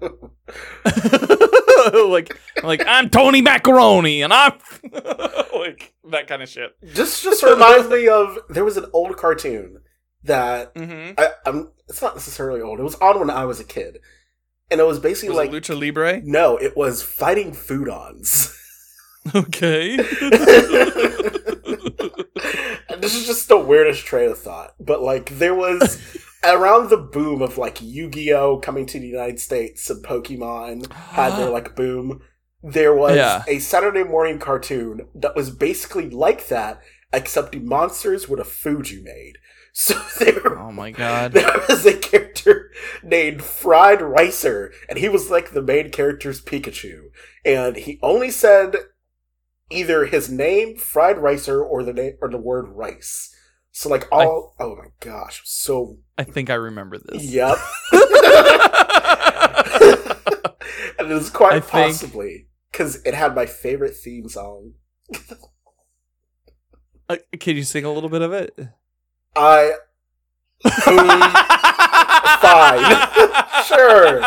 like 2.08 2.36
like 2.62 2.82
I'm 2.86 3.10
Tony 3.10 3.40
Macaroni 3.42 4.22
and 4.22 4.32
I'm 4.32 4.52
like 4.92 5.92
that 6.10 6.26
kind 6.26 6.42
of 6.42 6.48
shit. 6.48 6.70
This 6.82 7.22
just 7.22 7.42
reminds 7.42 7.88
me 7.88 8.08
of 8.08 8.38
there 8.48 8.64
was 8.64 8.76
an 8.76 8.86
old 8.92 9.16
cartoon 9.16 9.78
that 10.24 10.74
Mm-hmm. 10.74 11.12
I, 11.18 11.28
I'm. 11.46 11.70
It's 11.88 12.02
not 12.02 12.14
necessarily 12.16 12.60
old. 12.60 12.80
It 12.80 12.82
was 12.82 12.96
on 12.96 13.18
when 13.20 13.30
I 13.30 13.44
was 13.46 13.60
a 13.60 13.64
kid, 13.64 13.98
and 14.70 14.80
it 14.80 14.86
was 14.86 14.98
basically 14.98 15.30
Was 15.30 15.38
like 15.46 15.52
it 15.52 15.62
Lucha 15.62 15.78
Libre? 15.80 16.20
no, 16.24 16.56
it 16.56 16.76
was 16.76 17.02
fighting 17.02 17.52
foodons. 17.52 18.54
Okay. 19.34 19.96
This 23.00 23.14
is 23.14 23.26
just 23.26 23.48
the 23.48 23.58
weirdest 23.58 24.04
train 24.04 24.30
of 24.30 24.38
thought, 24.38 24.74
but 24.80 25.00
like 25.02 25.30
there 25.38 25.54
was 25.54 26.00
around 26.44 26.90
the 26.90 26.96
boom 26.96 27.42
of 27.42 27.58
like 27.58 27.80
Yu-Gi-Oh 27.82 28.58
coming 28.58 28.86
to 28.86 29.00
the 29.00 29.06
United 29.08 29.40
States 29.40 29.88
and 29.90 30.04
Pokemon 30.04 30.92
had 30.92 31.36
their 31.36 31.50
like 31.58 31.74
boom. 31.76 32.20
There 32.62 32.94
was 32.94 33.16
Yeah. 33.16 33.44
a 33.46 33.58
Saturday 33.60 34.02
morning 34.04 34.38
cartoon 34.38 35.08
that 35.14 35.36
was 35.36 35.50
basically 35.50 36.10
like 36.10 36.48
that, 36.48 36.80
except 37.12 37.52
the 37.52 37.60
monsters 37.60 38.28
were 38.28 38.36
the 38.36 38.44
food 38.44 38.90
you 38.90 39.02
made. 39.02 39.34
So 39.74 39.94
there, 40.18 40.58
oh 40.58 40.72
my 40.72 40.90
god. 40.90 41.32
there 41.34 41.62
was 41.68 41.86
a 41.86 41.96
character 41.96 42.72
named 43.04 43.42
Fried 43.42 44.02
Ricer, 44.02 44.72
and 44.88 44.98
he 44.98 45.08
was 45.08 45.30
like 45.30 45.50
the 45.52 45.62
main 45.62 45.90
character's 45.92 46.42
Pikachu. 46.42 47.10
And 47.44 47.76
he 47.76 48.00
only 48.02 48.32
said 48.32 48.74
either 49.70 50.06
his 50.06 50.30
name, 50.30 50.76
Fried 50.76 51.18
Ricer, 51.18 51.62
or 51.62 51.82
the 51.82 51.92
name 51.92 52.14
or 52.20 52.30
the 52.30 52.38
word 52.38 52.68
rice. 52.68 53.34
So 53.72 53.88
like 53.88 54.08
all 54.10 54.54
oh 54.58 54.76
my 54.76 54.88
gosh, 55.00 55.42
so 55.44 55.98
I 56.16 56.24
think 56.24 56.50
I 56.50 56.54
remember 56.54 56.98
this. 56.98 57.22
yep. 57.24 57.56
and 60.98 61.10
it 61.10 61.14
was 61.14 61.30
quite 61.30 61.52
I 61.52 61.60
possibly 61.60 62.48
because 62.72 62.96
it 63.04 63.14
had 63.14 63.34
my 63.34 63.46
favorite 63.46 63.94
theme 63.94 64.28
song. 64.28 64.72
Uh, 67.08 67.16
can 67.38 67.56
you 67.56 67.62
sing 67.62 67.84
a 67.84 67.92
little 67.92 68.10
bit 68.10 68.22
of 68.22 68.32
it? 68.32 68.58
I 69.36 69.74
fine. 72.40 73.08
Sure. 73.68 74.22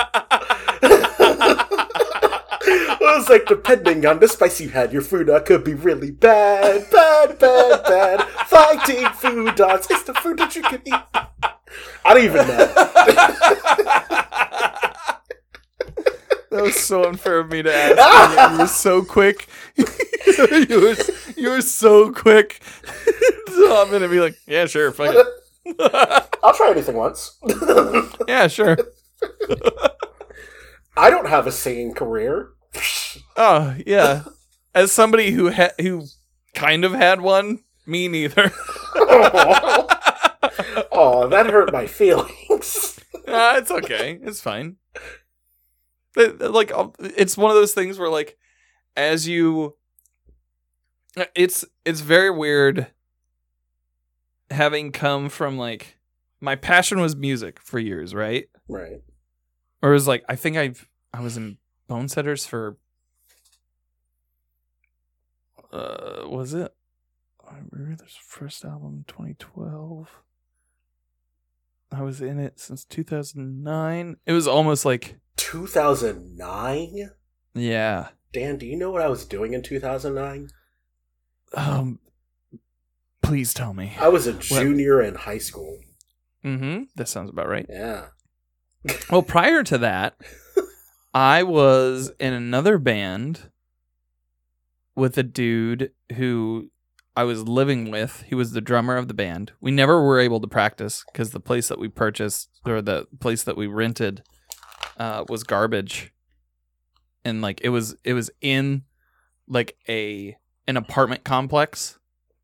It 2.64 3.00
was 3.00 3.30
like 3.30 3.46
depending 3.48 4.06
on 4.06 4.20
the 4.20 4.28
spice 4.28 4.62
you 4.62 4.70
had, 4.70 4.94
your 4.94 5.02
food 5.02 5.30
uh, 5.30 5.40
could 5.40 5.64
be 5.64 5.74
really 5.74 6.12
bad, 6.12 6.90
bad, 6.92 7.40
bad, 7.40 7.84
bad. 7.84 8.22
Fighting 8.48 9.06
food 9.10 9.56
dots, 9.56 9.90
it's 9.90 10.04
the 10.04 10.14
food 10.16 10.38
that 10.40 10.56
you 10.56 10.62
can 10.64 10.82
eat. 10.86 10.94
I 12.06 12.14
don't 12.14 12.24
even 12.24 12.48
know. 12.48 12.74
That 16.52 16.64
was 16.64 16.76
so 16.76 17.06
unfair 17.06 17.40
of 17.40 17.50
me 17.50 17.64
to 17.64 17.74
ask. 17.74 18.52
you 18.52 18.60
were 18.60 18.68
so 18.68 19.04
quick. 19.06 19.48
you, 19.78 20.82
were, 20.82 20.96
you 21.38 21.50
were 21.50 21.62
so 21.62 22.12
quick. 22.12 22.62
so 23.48 23.82
I'm 23.82 23.90
gonna 23.90 24.10
be 24.10 24.20
like, 24.20 24.36
yeah, 24.48 24.66
sure, 24.66 24.92
fuck 24.92 25.16
it. 25.16 26.28
I'll 26.44 26.54
try 26.54 26.72
anything 26.72 26.98
once. 26.98 27.38
yeah, 28.28 28.48
sure. 28.48 28.78
I 30.98 31.10
don't 31.10 31.28
have 31.30 31.48
a 31.48 31.52
singing 31.52 31.94
career. 31.94 32.50
Oh 33.38 33.76
yeah. 33.86 34.24
As 34.76 34.92
somebody 34.92 35.32
who 35.32 35.52
ha- 35.52 35.72
who 35.80 36.04
kind 36.54 36.84
of 36.86 36.94
had 36.94 37.22
one, 37.22 37.60
me 37.86 38.08
neither. 38.08 38.52
oh, 40.92 41.28
that 41.30 41.48
hurt 41.48 41.72
my 41.72 41.88
feelings. 41.88 43.00
Ah, 43.28 43.58
it's 43.58 43.72
okay. 43.72 44.20
It's 44.22 44.42
fine. 44.42 44.76
Like 46.16 46.74
um, 46.74 46.94
it's 47.00 47.38
one 47.38 47.52
of 47.52 47.56
those 47.56 47.74
things 47.74 47.98
where 47.98 48.10
like 48.10 48.38
as 48.96 49.28
you 49.28 49.76
it's 51.36 51.66
it's 51.86 52.02
very 52.02 52.30
weird 52.30 52.88
having 54.50 54.92
come 54.92 55.30
from 55.30 55.58
like 55.58 55.98
my 56.42 56.56
passion 56.56 57.00
was 57.00 57.16
music 57.16 57.60
for 57.62 57.80
years, 57.80 58.14
right? 58.14 58.50
Right. 58.68 59.02
Or 59.82 59.90
it 59.90 59.94
was 59.94 60.08
like 60.08 60.24
I 60.30 60.36
think 60.36 60.58
I've 60.58 60.88
I 61.14 61.22
was 61.22 61.38
in 61.38 61.58
Bone 61.88 62.08
Setters 62.08 62.46
for 62.46 62.78
uh 65.72 66.24
was 66.28 66.54
it 66.54 66.74
I 67.50 67.56
remember 67.72 67.96
this 68.04 68.18
first 68.22 68.64
album 68.66 69.06
2012 69.08 70.10
I 71.94 72.02
was 72.04 72.22
in 72.22 72.40
it 72.40 72.60
since 72.60 72.84
2009 72.86 74.18
it 74.26 74.34
was 74.34 74.48
almost 74.48 74.86
like 74.86 75.18
2009? 75.38 77.10
yeah 77.54 78.10
Dan, 78.34 78.58
do 78.58 78.66
you 78.66 78.78
know 78.78 78.92
what 78.92 79.02
I 79.02 79.08
was 79.10 79.26
doing 79.26 79.54
in 79.54 79.62
2009? 79.62 80.50
um 81.54 82.00
please 83.22 83.54
tell 83.54 83.74
me 83.74 83.94
I 84.00 84.08
was 84.10 84.28
a 84.28 84.34
junior 84.34 85.02
in 85.02 85.16
high 85.16 85.38
school. 85.38 85.80
mhm 86.44 86.88
that 86.96 87.08
sounds 87.08 87.30
about 87.30 87.48
right 87.48 87.66
Yeah. 87.70 88.08
Well, 89.10 89.22
prior 89.22 89.64
to 89.64 89.78
that, 89.80 90.16
I 91.14 91.44
was 91.44 92.12
in 92.20 92.34
another 92.34 92.78
band 92.78 93.52
with 94.96 95.18
a 95.18 95.24
dude 95.24 95.92
who 96.16 96.72
I 97.16 97.24
was 97.24 97.48
living 97.48 97.92
with. 97.92 98.24
He 98.28 98.36
was 98.36 98.52
the 98.52 98.62
drummer 98.62 98.98
of 98.98 99.08
the 99.08 99.14
band. 99.14 99.52
We 99.60 99.72
never 99.72 100.02
were 100.02 100.20
able 100.20 100.40
to 100.40 100.48
practice 100.48 101.04
because 101.12 101.32
the 101.32 101.40
place 101.40 101.68
that 101.68 101.80
we 101.80 101.90
purchased 101.90 102.50
or 102.66 102.82
the 102.82 103.08
place 103.20 103.44
that 103.44 103.58
we 103.58 103.68
rented 103.68 104.24
uh, 104.98 105.26
was 105.28 105.44
garbage, 105.44 106.14
and 107.24 107.42
like 107.42 107.62
it 107.64 107.70
was 107.70 107.96
it 108.04 108.14
was 108.14 108.32
in 108.42 108.84
like 109.48 109.78
a 109.90 110.38
an 110.68 110.78
apartment 110.78 111.24
complex 111.24 112.00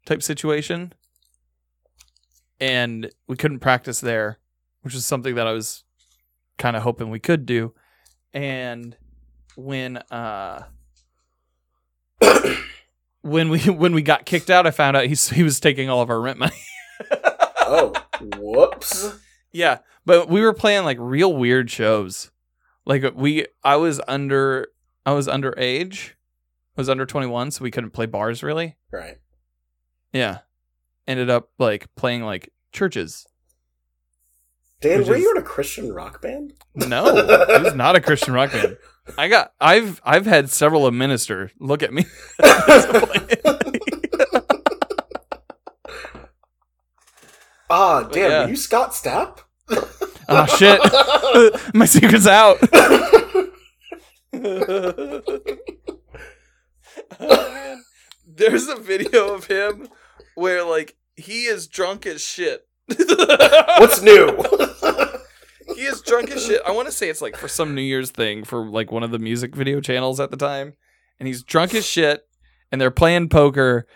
type 0.06 0.22
situation, 0.22 0.94
and 2.60 3.10
we 3.28 3.36
couldn't 3.36 3.60
practice 3.60 4.02
there, 4.02 4.40
which 4.82 4.94
is 4.96 5.06
something 5.06 5.36
that 5.36 5.48
I 5.48 5.54
was 5.54 5.84
kind 6.58 6.76
of 6.76 6.84
hoping 6.84 7.10
we 7.10 7.20
could 7.20 7.46
do. 7.46 7.74
And 8.34 8.96
when 9.56 9.98
uh 9.98 10.64
when 13.22 13.50
we 13.50 13.60
when 13.70 13.94
we 13.94 14.02
got 14.02 14.26
kicked 14.26 14.50
out, 14.50 14.68
I 14.68 14.72
found 14.72 14.98
out 14.98 15.06
he 15.06 15.16
he 15.16 15.44
was 15.44 15.60
taking 15.60 15.90
all 15.90 16.02
of 16.02 16.10
our 16.10 16.20
rent 16.22 16.40
money. 16.40 16.54
Oh, 17.70 17.92
whoops. 18.38 19.14
yeah, 19.52 19.80
but 20.06 20.30
we 20.30 20.40
were 20.40 20.54
playing 20.54 20.86
like 20.86 20.96
real 21.02 21.36
weird 21.36 21.70
shows. 21.70 22.32
Like 22.86 23.04
we 23.14 23.46
I 23.62 23.76
was 23.76 24.00
under 24.08 24.70
I 25.06 25.12
was 25.12 25.28
underage. 25.28 26.12
I 26.78 26.82
was 26.82 26.88
under 26.88 27.06
21, 27.06 27.52
so 27.52 27.64
we 27.64 27.72
couldn't 27.72 27.90
play 27.92 28.06
bars 28.06 28.42
really. 28.42 28.78
Right. 28.90 29.18
Yeah. 30.14 30.40
Ended 31.06 31.30
up 31.30 31.50
like 31.60 31.94
playing 31.96 32.24
like 32.24 32.54
churches. 32.72 33.28
Dan, 34.82 35.06
were 35.08 35.16
is- 35.16 35.24
you 35.24 35.32
in 35.32 35.38
a 35.38 35.46
Christian 35.46 35.92
rock 35.92 36.22
band? 36.22 36.54
No, 36.76 37.08
it 37.18 37.64
was 37.64 37.74
not 37.76 37.96
a 37.96 38.02
Christian 38.02 38.34
rock 38.34 38.52
band. 38.52 38.78
I 39.18 39.28
got 39.28 39.52
I've 39.60 40.02
I've 40.04 40.26
had 40.26 40.50
several 40.50 40.86
a 40.86 40.92
minister 40.92 41.52
look 41.60 41.82
at 41.82 41.94
me. 41.94 42.06
Ah, 47.70 48.04
damn, 48.04 48.32
yeah. 48.32 48.44
were 48.44 48.50
you 48.50 48.56
Scott 48.56 48.92
Stapp? 48.92 49.40
oh 50.30 50.46
shit. 50.58 50.80
My 51.76 51.86
secret's 51.86 52.28
out. 52.28 52.58
oh. 57.20 57.78
There's 58.26 58.68
a 58.68 58.76
video 58.76 59.34
of 59.34 59.48
him 59.48 59.90
where 60.36 60.64
like 60.64 60.96
he 61.16 61.44
is 61.46 61.68
drunk 61.68 62.06
as 62.06 62.22
shit. 62.22 62.67
What's 62.88 64.02
new? 64.02 64.28
he 65.76 65.84
is 65.84 66.02
drunk 66.02 66.32
as 66.32 66.46
shit. 66.46 66.62
I 66.66 66.72
want 66.72 66.88
to 66.88 66.92
say 66.92 67.10
it's 67.10 67.22
like 67.22 67.36
for 67.36 67.48
some 67.48 67.76
New 67.76 67.82
Year's 67.82 68.12
thing 68.12 68.44
for 68.44 68.66
like 68.66 68.92
one 68.92 69.04
of 69.04 69.12
the 69.12 69.20
music 69.20 69.56
video 69.56 69.82
channels 69.82 70.20
at 70.20 70.32
the 70.32 70.38
time. 70.38 70.74
And 71.20 71.28
he's 71.28 71.44
drunk 71.44 71.74
as 71.74 71.86
shit 71.86 72.28
and 72.72 72.80
they're 72.80 72.92
playing 72.92 73.30
poker 73.30 73.88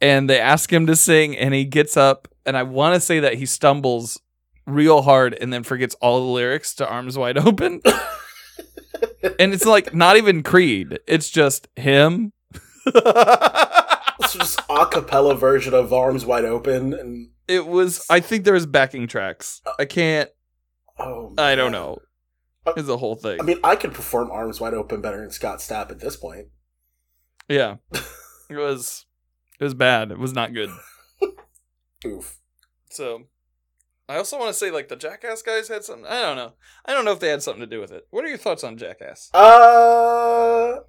and 0.00 0.28
they 0.28 0.40
ask 0.40 0.72
him 0.72 0.86
to 0.86 0.96
sing 0.96 1.36
and 1.36 1.54
he 1.54 1.64
gets 1.64 1.96
up 1.96 2.28
and 2.46 2.56
I 2.56 2.62
want 2.62 2.94
to 2.94 3.00
say 3.00 3.20
that 3.20 3.34
he 3.34 3.46
stumbles 3.46 4.20
real 4.66 5.02
hard 5.02 5.34
and 5.34 5.52
then 5.52 5.62
forgets 5.62 5.94
all 6.00 6.20
the 6.20 6.32
lyrics 6.32 6.74
to 6.76 6.88
Arms 6.88 7.18
Wide 7.18 7.38
Open. 7.38 7.82
and 9.38 9.52
it's 9.52 9.66
like 9.66 9.94
not 9.94 10.16
even 10.16 10.42
Creed. 10.42 10.98
It's 11.06 11.30
just 11.30 11.68
him. 11.76 12.32
it's 12.86 14.32
just 14.32 14.60
a 14.68 14.86
cappella 14.86 15.34
version 15.34 15.74
of 15.74 15.92
Arms 15.92 16.24
Wide 16.24 16.44
Open 16.44 16.94
and 16.94 17.30
it 17.50 17.66
was 17.66 18.04
I 18.08 18.20
think 18.20 18.44
there 18.44 18.54
was 18.54 18.66
backing 18.66 19.06
tracks. 19.06 19.60
I 19.78 19.84
can't 19.84 20.30
oh 20.98 21.34
I 21.36 21.54
don't 21.54 21.72
man. 21.72 21.80
know. 21.82 21.98
It's 22.76 22.88
a 22.88 22.96
whole 22.96 23.16
thing. 23.16 23.40
I 23.40 23.42
mean, 23.42 23.58
I 23.64 23.74
could 23.74 23.94
perform 23.94 24.30
Arms 24.30 24.60
Wide 24.60 24.74
Open 24.74 25.00
better 25.00 25.18
than 25.20 25.30
Scott 25.30 25.58
Stapp 25.58 25.90
at 25.90 26.00
this 26.00 26.16
point. 26.16 26.48
Yeah. 27.48 27.76
It 28.50 28.56
was 28.56 29.06
it 29.60 29.64
was 29.64 29.74
bad. 29.74 30.10
It 30.10 30.18
was 30.18 30.32
not 30.32 30.52
good. 30.52 30.70
Oof. 32.04 32.38
So 32.90 33.28
I 34.08 34.16
also 34.16 34.36
want 34.40 34.48
to 34.48 34.54
say 34.58 34.72
like 34.72 34.88
the 34.88 34.96
Jackass 34.96 35.42
guys 35.42 35.68
had 35.68 35.84
something 35.84 36.04
I 36.06 36.20
don't 36.20 36.36
know. 36.36 36.54
I 36.84 36.92
don't 36.92 37.04
know 37.04 37.12
if 37.12 37.20
they 37.20 37.28
had 37.28 37.44
something 37.44 37.60
to 37.60 37.66
do 37.68 37.80
with 37.80 37.92
it. 37.92 38.08
What 38.10 38.24
are 38.24 38.28
your 38.28 38.38
thoughts 38.38 38.64
on 38.64 38.76
Jackass? 38.76 39.30
Uh, 39.32 40.80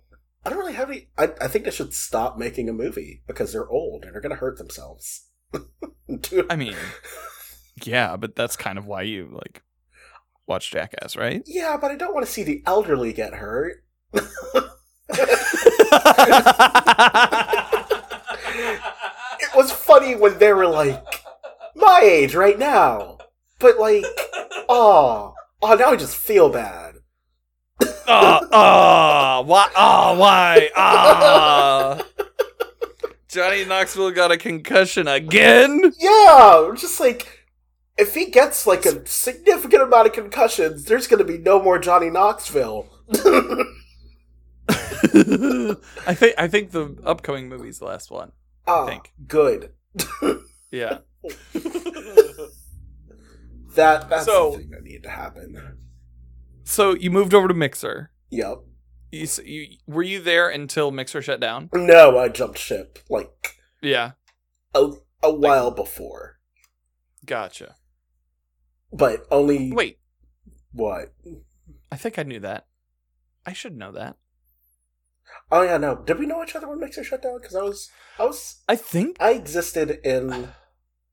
I 0.44 0.50
don't 0.50 0.58
really 0.58 0.74
have 0.74 0.90
any. 0.90 1.10
I, 1.20 1.34
I 1.40 1.48
think 1.48 1.66
they 1.66 1.72
should 1.72 1.94
stop 1.94 2.40
making 2.40 2.68
a 2.68 2.74
movie 2.74 3.22
because 3.28 3.54
they're 3.54 3.70
old 3.70 4.04
and 4.04 4.16
they're 4.16 4.22
going 4.22 4.34
to 4.34 4.42
hurt 4.42 4.58
themselves. 4.58 5.28
Dude, 6.18 6.48
I 6.52 6.56
mean, 6.56 6.76
yeah, 7.84 8.18
but 8.18 8.36
that's 8.36 8.56
kind 8.56 8.78
of 8.78 8.86
why 8.86 9.04
you 9.04 9.30
like 9.32 9.64
watch 10.48 10.72
Jackass, 10.72 11.16
right? 11.16 11.44
yeah, 11.46 11.78
but 11.78 11.92
I 11.92 11.96
don't 11.96 12.14
want 12.14 12.26
to 12.26 12.32
see 12.32 12.44
the 12.44 12.64
elderly 12.66 13.14
get 13.14 13.34
hurt. 13.34 13.84
It 19.42 19.56
was 19.56 19.72
funny 19.72 20.16
when 20.16 20.38
they 20.38 20.54
were 20.54 20.68
like, 20.68 21.04
my 21.76 22.00
age 22.04 22.36
right 22.36 22.58
now. 22.58 23.18
But 23.60 23.80
like, 23.80 24.06
oh, 24.70 25.34
oh, 25.62 25.76
now 25.76 25.92
I 25.92 25.96
just 25.96 26.16
feel 26.16 26.50
bad. 26.50 26.96
Ah, 28.08 28.42
ah, 28.52 29.42
why? 29.42 29.68
Ah, 29.76 30.16
why? 30.16 30.70
Ah. 30.76 32.02
Johnny 33.32 33.64
Knoxville 33.66 34.12
got 34.12 34.32
a 34.32 34.38
concussion 34.38 35.08
again. 35.08 35.94
Yeah, 35.98 36.72
just 36.76 37.00
like 37.00 37.46
if 37.98 38.14
he 38.14 38.26
gets 38.30 38.68
like 38.68 38.86
a 38.86 39.06
significant 39.08 39.84
amount 39.84 40.08
of 40.08 40.14
concussions, 40.14 40.84
there's 40.86 41.08
going 41.08 41.20
to 41.20 41.24
be 41.32 41.38
no 41.38 41.62
more 41.62 41.80
Johnny 41.80 42.10
Knoxville. 42.10 42.90
I 44.68 46.14
think 46.14 46.36
I 46.38 46.48
think 46.48 46.72
the 46.72 46.98
upcoming 47.06 47.48
movie's 47.50 47.80
the 47.80 47.86
last 47.86 48.12
one. 48.12 48.32
Ah, 48.68 48.86
think. 48.86 49.12
good. 49.28 49.72
Yeah. 50.74 51.00
That 53.76 54.10
that's 54.10 54.24
So- 54.26 54.52
the 54.52 54.58
thing 54.60 54.70
that 54.70 54.84
needed 54.84 55.04
to 55.04 55.10
happen. 55.10 55.78
So 56.64 56.94
you 56.96 57.12
moved 57.12 57.34
over 57.34 57.50
to 57.50 57.54
Mixer. 57.54 58.10
Yep. 58.30 58.60
You, 59.12 59.28
you 59.44 59.68
were 59.88 60.04
you 60.04 60.22
there 60.22 60.50
until 60.50 60.92
Mixer 60.92 61.22
shut 61.22 61.40
down? 61.40 61.70
No, 61.74 62.18
I 62.18 62.30
jumped 62.30 62.58
ship 62.58 63.00
like 63.10 63.58
Yeah. 63.82 64.12
a 64.74 64.92
a 65.24 65.32
while 65.34 65.70
before, 65.72 66.40
Gotcha. 67.26 67.76
but 68.92 69.26
only 69.30 69.72
Wait, 69.72 70.00
what? 70.72 71.14
I 71.92 71.98
think 71.98 72.18
I 72.18 72.24
knew 72.24 72.40
that. 72.40 72.68
I 73.46 73.54
should 73.54 73.76
know 73.78 73.92
that. 73.92 74.16
Oh 75.52 75.62
yeah, 75.64 75.78
no. 75.78 75.96
Did 75.96 76.20
we 76.20 76.26
know 76.26 76.44
each 76.44 76.56
other 76.56 76.68
when 76.68 76.80
Mixer 76.80 77.04
shut 77.04 77.22
down? 77.22 77.40
Because 77.40 77.56
I 77.56 77.62
was 77.64 77.90
I 78.18 78.26
was 78.26 78.62
I 78.68 78.76
think 78.76 79.18
I 79.20 79.32
existed 79.34 80.00
in 80.04 80.50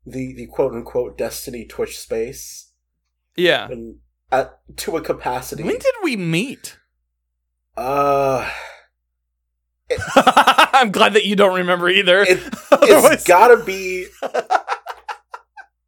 the 0.07 0.33
the 0.35 0.47
quote 0.47 0.73
unquote 0.73 1.19
Destiny 1.19 1.67
Twitch 1.67 1.99
space 1.99 2.73
yeah. 3.37 3.67
and 3.69 3.97
at 4.31 4.59
to 4.79 4.97
a 4.97 5.01
capacity. 5.03 5.63
When 5.65 5.79
did 5.79 5.95
we 6.03 6.17
meet? 6.17 6.78
Uh, 7.79 8.51
I'm 10.17 10.91
glad 10.91 11.15
that 11.15 11.25
you 11.25 11.37
don't 11.37 11.57
remember 11.57 11.89
either. 11.89 12.23
it, 12.23 12.41
it's 12.73 13.25
gotta 13.25 13.63
be. 13.65 14.07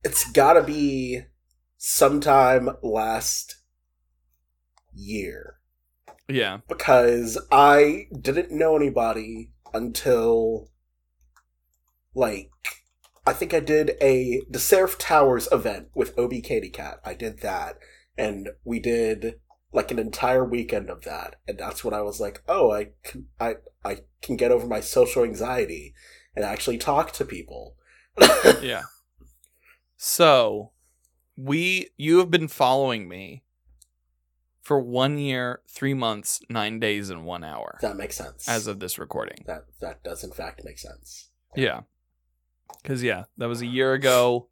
It's 0.03 0.33
gotta 0.33 0.62
be 0.62 1.24
sometime 1.76 2.70
last 2.83 3.57
year 4.94 5.57
yeah. 6.26 6.61
because 6.68 7.38
I 7.53 8.07
didn't 8.18 8.50
know 8.50 8.76
anybody 8.76 9.50
until 9.74 10.70
like 12.14 12.50
I 13.26 13.35
think 13.35 13.53
I 13.53 13.61
did 13.61 13.92
a 14.00 14.40
the 14.48 14.59
Seraph 14.59 14.96
Towers 14.96 15.48
event 15.53 15.88
with 15.94 16.18
Ob 16.18 16.33
Katie 16.42 16.70
Cat. 16.70 17.00
I 17.05 17.12
did 17.12 17.40
that, 17.40 17.76
and 18.16 18.48
we 18.64 18.81
did 18.81 19.35
like 19.73 19.91
an 19.91 19.99
entire 19.99 20.45
weekend 20.45 20.91
of 20.91 21.03
that, 21.03 21.37
and 21.47 21.59
that's 21.59 21.85
when 21.85 21.95
I 21.95 22.03
was 22.03 22.21
like, 22.21 22.43
oh, 22.49 22.73
I 22.73 22.91
can 23.05 23.27
I 23.39 23.57
I 23.85 23.99
can 24.23 24.37
get 24.37 24.51
over 24.51 24.67
my 24.67 24.81
social 24.81 25.23
anxiety 25.25 25.95
and 26.35 26.45
actually 26.45 26.79
talk 26.79 27.13
to 27.13 27.25
people. 27.25 27.77
Yeah. 28.63 28.83
So, 29.97 30.73
we 31.37 31.91
you 31.97 32.19
have 32.19 32.31
been 32.31 32.49
following 32.49 33.07
me 33.09 33.45
for 34.63 34.81
1 34.81 35.19
year, 35.19 35.61
3 35.69 35.95
months, 35.95 36.41
9 36.49 36.81
days 36.81 37.11
and 37.11 37.25
1 37.25 37.45
hour 37.45 37.79
that 37.83 37.97
makes 37.97 38.17
sense. 38.17 38.49
as 38.49 38.67
of 38.67 38.81
this 38.81 38.99
recording. 38.99 39.45
that 39.47 39.65
that 39.81 40.03
does 40.03 40.25
in 40.25 40.31
fact 40.33 40.63
make 40.65 40.79
sense. 40.79 41.31
Yeah. 41.55 41.83
Cuz 42.85 43.03
yeah, 43.03 43.25
that 43.37 43.47
was 43.47 43.61
a 43.63 43.67
year 43.67 43.93
ago. 43.93 44.49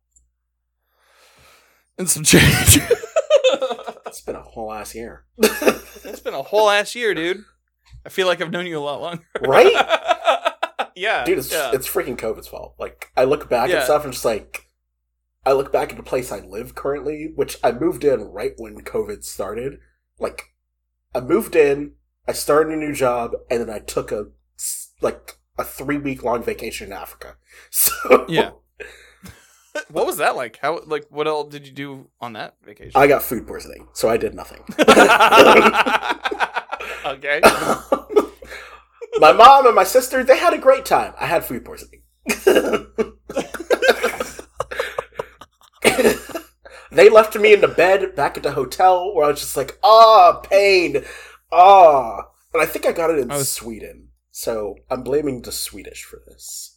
And 1.99 2.09
some 2.09 2.25
change. 2.33 2.79
It's 4.09 4.21
been 4.21 4.37
a 4.37 4.43
whole 4.43 4.73
ass 4.73 4.95
year, 4.95 5.25
it's 5.39 6.21
been 6.21 6.35
a 6.35 6.43
whole 6.43 6.69
ass 6.71 6.95
year, 6.95 7.15
dude. 7.15 7.45
I 8.05 8.09
feel 8.11 8.27
like 8.27 8.41
I've 8.41 8.51
known 8.51 8.67
you 8.67 8.79
a 8.79 8.81
lot 8.81 9.01
longer. 9.01 9.25
right? 9.41 9.73
yeah. 10.97 11.25
dude 11.25 11.39
it's, 11.39 11.53
yeah. 11.53 11.71
it's 11.73 11.89
freaking 11.89 12.19
covid's 12.19 12.49
fault 12.49 12.75
like 12.79 13.11
i 13.17 13.23
look 13.23 13.49
back 13.49 13.69
Yeah. 13.71 13.77
at 13.77 13.85
stuff 13.85 14.03
and 14.05 14.13
just 14.13 14.25
like 14.25 14.69
i 15.47 15.53
look 15.53 15.71
back 15.73 15.91
at 15.91 15.97
the 15.97 16.03
place 16.03 16.33
i 16.33 16.41
live 16.41 16.75
currently 16.75 17.31
which 17.37 17.57
i 17.63 17.71
moved 17.71 18.03
in 18.03 18.23
right 18.23 18.53
when 18.57 18.81
covid 18.83 19.23
started 19.25 19.79
like 20.19 20.55
i 21.15 21.21
moved 21.21 21.55
in 21.55 21.93
i 22.27 22.33
started 22.33 22.73
a 22.73 22.77
new 22.77 22.93
job 22.93 23.33
and 23.49 23.61
then 23.61 23.71
i 23.71 23.79
took 23.79 24.11
a, 24.11 24.27
like 25.01 25.39
a 25.57 25.63
three 25.65 25.99
week 25.99 26.25
long 26.25 26.43
vacation 26.43 26.89
in 26.89 26.93
africa 26.93 27.37
so 27.71 28.27
Yeah. 28.29 28.51
What 29.91 30.07
was 30.07 30.17
that 30.19 30.35
like? 30.37 30.59
How 30.61 30.81
like 30.87 31.07
what 31.11 31.27
else 31.27 31.51
did 31.51 31.67
you 31.67 31.73
do 31.73 32.09
on 32.21 32.33
that 32.35 32.55
vacation? 32.65 32.93
i 32.95 33.07
got 33.07 33.23
food 33.23 33.47
poisoning 33.47 33.89
so 33.93 34.09
i 34.09 34.17
did 34.17 34.35
nothing. 34.35 34.63
Okay. 37.07 37.41
my 39.19 39.33
mom 39.33 39.67
and 39.67 39.75
my 39.75 39.85
sister 39.85 40.23
they 40.23 40.37
had 40.39 40.53
a 40.53 40.59
great 40.59 40.85
time. 40.85 41.15
I 41.19 41.27
had 41.27 41.45
food 41.45 41.65
poisoning. 41.65 42.03
They 46.91 47.09
left 47.11 47.37
me 47.39 47.53
in 47.53 47.61
the 47.61 47.69
bed 47.69 48.15
back 48.17 48.37
at 48.37 48.43
the 48.43 48.53
hotel 48.53 49.15
where 49.15 49.27
i 49.27 49.29
was 49.29 49.41
just 49.41 49.57
like 49.57 49.79
ah 49.83 50.41
pain. 50.43 51.05
Ah. 51.53 52.29
And 52.53 52.63
i 52.63 52.67
think 52.67 52.87
i 52.87 52.93
got 52.93 53.11
it 53.11 53.19
in 53.19 53.29
was- 53.29 53.49
sweden. 53.51 54.09
So 54.31 54.77
i'm 54.91 55.03
blaming 55.03 55.43
the 55.43 55.53
swedish 55.53 56.05
for 56.05 56.21
this 56.27 56.77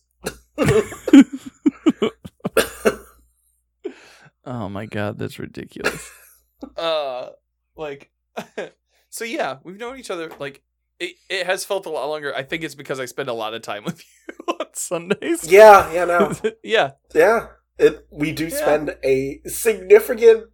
Oh 4.45 4.69
my 4.69 4.85
god, 4.85 5.17
that's 5.19 5.39
ridiculous. 5.39 6.09
uh 6.77 7.29
like 7.75 8.11
so 9.09 9.23
yeah, 9.23 9.57
we've 9.63 9.77
known 9.79 9.97
each 9.99 10.11
other 10.11 10.31
like 10.39 10.61
it, 10.99 11.15
it 11.29 11.45
has 11.47 11.65
felt 11.65 11.85
a 11.85 11.89
lot 11.89 12.05
longer. 12.07 12.35
I 12.35 12.43
think 12.43 12.63
it's 12.63 12.75
because 12.75 12.99
I 12.99 13.05
spend 13.05 13.29
a 13.29 13.33
lot 13.33 13.53
of 13.53 13.61
time 13.63 13.83
with 13.85 14.03
you 14.27 14.53
on 14.59 14.67
Sundays. 14.73 15.51
yeah 15.51 15.91
yeah 15.91 16.05
no 16.05 16.31
yeah. 16.63 16.91
yeah 17.15 17.47
it, 17.79 18.05
we 18.11 18.31
do 18.31 18.45
Yeah. 18.45 18.55
spend 18.55 18.95
a 19.03 19.41
significant 19.47 20.45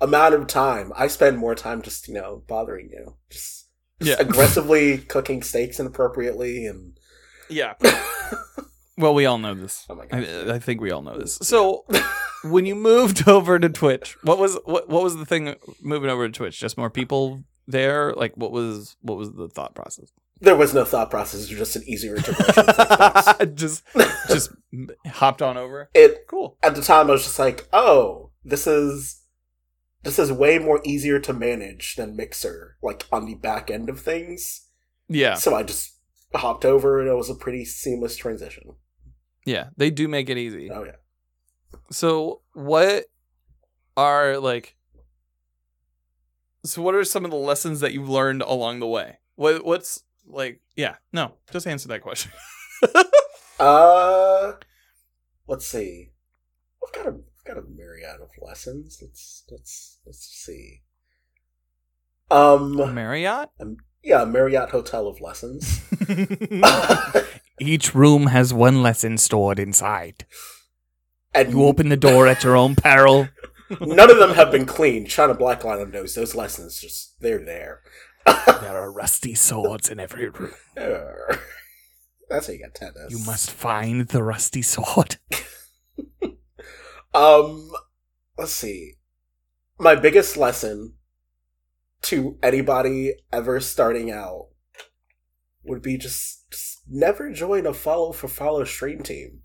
amount 0.00 0.34
of 0.34 0.46
time 0.46 0.92
i 0.94 1.08
spend 1.08 1.36
more 1.38 1.54
time 1.56 1.82
just 1.82 2.06
you 2.06 2.14
know 2.14 2.42
bothering 2.46 2.90
you 2.92 3.16
just 3.30 3.66
Just 4.00 4.20
Yeah. 4.20 4.26
aggressively 4.26 4.98
cooking 4.98 5.42
steaks 5.42 5.80
inappropriately 5.80 6.66
and 6.66 6.98
Yeah. 7.48 7.74
Well, 8.96 9.14
we 9.14 9.26
all 9.26 9.38
know 9.38 9.54
this. 9.54 9.86
oh 9.88 9.94
my 9.94 10.06
god. 10.06 10.24
I, 10.50 10.54
I 10.54 10.58
think 10.58 10.80
we 10.80 10.90
all 10.90 11.02
know 11.02 11.16
this. 11.18 11.38
So, 11.42 11.84
when 12.44 12.66
you 12.66 12.74
moved 12.74 13.28
over 13.28 13.58
to 13.58 13.68
Twitch, 13.68 14.16
what 14.22 14.38
was 14.38 14.58
what 14.64 14.88
what 14.88 15.02
was 15.02 15.16
the 15.16 15.26
thing 15.26 15.54
moving 15.82 16.10
over 16.10 16.26
to 16.28 16.32
Twitch? 16.32 16.58
Just 16.60 16.76
more 16.78 16.90
people 16.90 17.42
there? 17.66 18.12
Like, 18.14 18.36
what 18.36 18.52
was 18.52 18.96
what 19.00 19.16
was 19.18 19.32
the 19.32 19.48
thought 19.48 19.74
process? 19.74 20.10
There 20.40 20.54
was 20.56 20.72
no 20.72 20.84
thought 20.84 21.10
process, 21.10 21.40
it 21.40 21.50
was 21.50 21.58
just 21.58 21.74
an 21.76 21.82
easier 21.88 22.14
integration. 22.16 23.54
just 23.56 23.82
just 24.28 24.50
hopped 25.06 25.42
on 25.42 25.56
over. 25.56 25.90
it 25.94 26.26
Cool. 26.28 26.56
at 26.62 26.74
the 26.76 26.82
time 26.82 27.08
I 27.08 27.12
was 27.12 27.24
just 27.24 27.38
like, 27.40 27.66
oh, 27.72 28.30
this 28.44 28.66
is 28.66 29.22
this 30.04 30.16
is 30.18 30.30
way 30.30 30.60
more 30.60 30.80
easier 30.84 31.18
to 31.18 31.32
manage 31.32 31.96
than 31.96 32.14
Mixer, 32.14 32.76
like 32.82 33.04
on 33.10 33.26
the 33.26 33.34
back 33.34 33.68
end 33.70 33.88
of 33.88 34.00
things. 34.00 34.66
Yeah, 35.08 35.34
So 35.34 35.56
I 35.56 35.64
just 35.64 35.96
hopped 36.34 36.64
over 36.64 37.00
and 37.00 37.08
it 37.08 37.14
was 37.14 37.30
a 37.30 37.34
pretty 37.34 37.64
seamless 37.64 38.14
transition. 38.16 38.74
yeah. 39.44 39.70
They 39.76 39.90
do 39.90 40.06
make 40.06 40.28
it 40.30 40.38
easy. 40.38 40.70
Oh 40.70 40.84
yeah. 40.84 40.92
So, 41.90 42.42
what 42.52 43.06
are 43.96 44.38
like? 44.38 44.76
So, 46.64 46.82
what 46.82 46.94
are 46.94 47.04
some 47.04 47.24
of 47.24 47.30
the 47.30 47.36
lessons 47.36 47.80
that 47.80 47.92
you've 47.92 48.08
learned 48.08 48.42
along 48.42 48.80
the 48.80 48.86
way? 48.86 49.18
What 49.36 49.64
what's 49.64 50.02
like? 50.26 50.60
Yeah, 50.76 50.96
no, 51.12 51.34
just 51.52 51.66
answer 51.66 51.88
that 51.88 52.02
question. 52.02 52.32
Uh 53.58 54.52
let's 55.48 55.66
see. 55.66 56.10
I've 56.86 56.92
got 56.92 57.06
a 57.06 57.16
I've 57.16 57.44
got 57.44 57.58
a 57.58 57.62
myriad 57.62 58.20
of 58.20 58.30
lessons. 58.40 58.98
Let's 59.02 59.42
let's 59.50 59.98
let's 60.06 60.24
see. 60.24 60.82
Um 62.30 62.76
Marriott. 62.94 63.48
yeah, 64.02 64.24
Marriott 64.24 64.70
Hotel 64.70 65.08
of 65.08 65.20
Lessons. 65.20 65.80
Each 67.60 67.94
room 67.94 68.26
has 68.28 68.54
one 68.54 68.82
lesson 68.82 69.18
stored 69.18 69.58
inside. 69.58 70.24
And 71.34 71.50
You 71.50 71.64
open 71.64 71.88
the 71.88 71.96
door 71.96 72.26
at 72.26 72.42
your 72.42 72.56
own 72.56 72.74
peril. 72.74 73.28
none 73.80 74.10
of 74.10 74.18
them 74.18 74.34
have 74.34 74.50
been 74.50 74.66
cleaned. 74.66 75.08
China 75.08 75.34
Black 75.34 75.62
Line 75.64 75.80
of 75.80 75.92
knows 75.92 76.14
those 76.14 76.34
lessons 76.34 76.80
just 76.80 77.20
they're 77.20 77.44
there. 77.44 77.82
There 78.46 78.76
are 78.76 78.92
rusty 78.92 79.34
swords 79.34 79.88
in 79.88 79.98
every 80.00 80.28
room. 80.28 80.52
That's 80.76 82.46
how 82.46 82.52
you 82.52 82.58
get 82.58 82.74
tetanus. 82.74 83.10
You 83.10 83.24
must 83.24 83.50
find 83.50 84.06
the 84.08 84.22
rusty 84.22 84.60
sword. 84.60 85.16
Um, 87.14 87.70
let's 88.36 88.52
see. 88.52 88.94
My 89.78 89.94
biggest 89.94 90.36
lesson 90.36 90.94
to 92.02 92.38
anybody 92.42 93.14
ever 93.32 93.60
starting 93.60 94.10
out 94.10 94.48
would 95.64 95.82
be 95.82 95.96
just, 95.96 96.50
just 96.50 96.82
never 96.88 97.32
join 97.32 97.66
a 97.66 97.72
follow 97.72 98.12
for 98.12 98.28
follow 98.28 98.64
stream 98.64 99.02
team. 99.02 99.40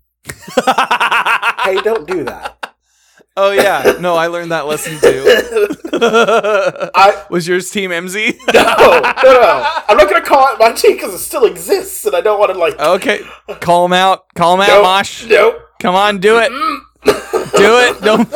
Hey, 1.64 1.80
don't 1.80 2.06
do 2.06 2.24
that. 2.24 2.74
oh 3.36 3.50
yeah, 3.52 3.96
no, 4.00 4.14
I 4.14 4.26
learned 4.28 4.52
that 4.52 4.66
lesson 4.66 4.98
too. 5.00 5.24
I 6.94 7.24
Was 7.30 7.48
yours 7.48 7.70
Team 7.70 7.90
MZ? 7.90 8.36
no, 8.52 8.62
no, 8.62 9.40
no. 9.40 9.68
I'm 9.88 9.96
not 9.96 10.08
gonna 10.10 10.22
call 10.24 10.52
it 10.52 10.58
my 10.58 10.72
team 10.72 10.92
because 10.96 11.14
it 11.14 11.18
still 11.18 11.44
exists, 11.46 12.04
and 12.04 12.14
I 12.14 12.20
don't 12.20 12.38
want 12.38 12.52
to 12.52 12.58
like. 12.58 12.78
Okay, 12.78 13.22
call 13.60 13.84
him 13.86 13.92
out. 13.92 14.24
Call 14.34 14.54
him 14.54 14.60
out, 14.60 14.68
Nope. 14.68 14.82
Mosh. 14.82 15.26
Nope. 15.26 15.56
Come 15.80 15.94
on, 15.94 16.18
do 16.18 16.38
it. 16.38 16.50
Do 17.56 17.78
it. 17.80 18.00
Don't. 18.02 18.28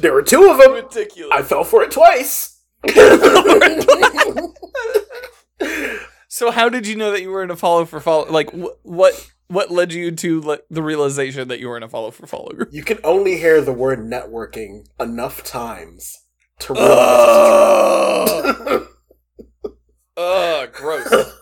There 0.00 0.12
were 0.14 0.22
two 0.22 0.48
of 0.50 0.58
them. 0.58 0.72
Ridiculous. 0.72 1.30
I 1.32 1.42
fell 1.42 1.64
for 1.64 1.82
it 1.82 1.90
twice. 1.90 2.58
So 6.32 6.52
how 6.52 6.68
did 6.68 6.86
you 6.86 6.94
know 6.94 7.10
that 7.10 7.22
you 7.22 7.30
were 7.30 7.42
in 7.42 7.50
a 7.50 7.56
follow 7.56 7.84
for 7.84 7.98
follow? 8.00 8.30
Like 8.30 8.50
wh- 8.52 8.86
what? 8.86 9.30
What 9.48 9.68
led 9.72 9.92
you 9.92 10.12
to 10.12 10.40
like, 10.42 10.62
the 10.70 10.80
realization 10.80 11.48
that 11.48 11.58
you 11.58 11.68
were 11.68 11.76
in 11.76 11.82
a 11.82 11.88
follow 11.88 12.12
for 12.12 12.24
follow 12.28 12.50
group? 12.50 12.68
you 12.70 12.84
can 12.84 13.00
only 13.02 13.36
hear 13.36 13.60
the 13.60 13.72
word 13.72 13.98
networking 13.98 14.86
enough 15.00 15.42
times 15.42 16.16
to 16.60 16.72
realize 16.74 18.30
Ugh, 18.62 18.86
Ugh 20.16 20.72
gross. 20.72 21.08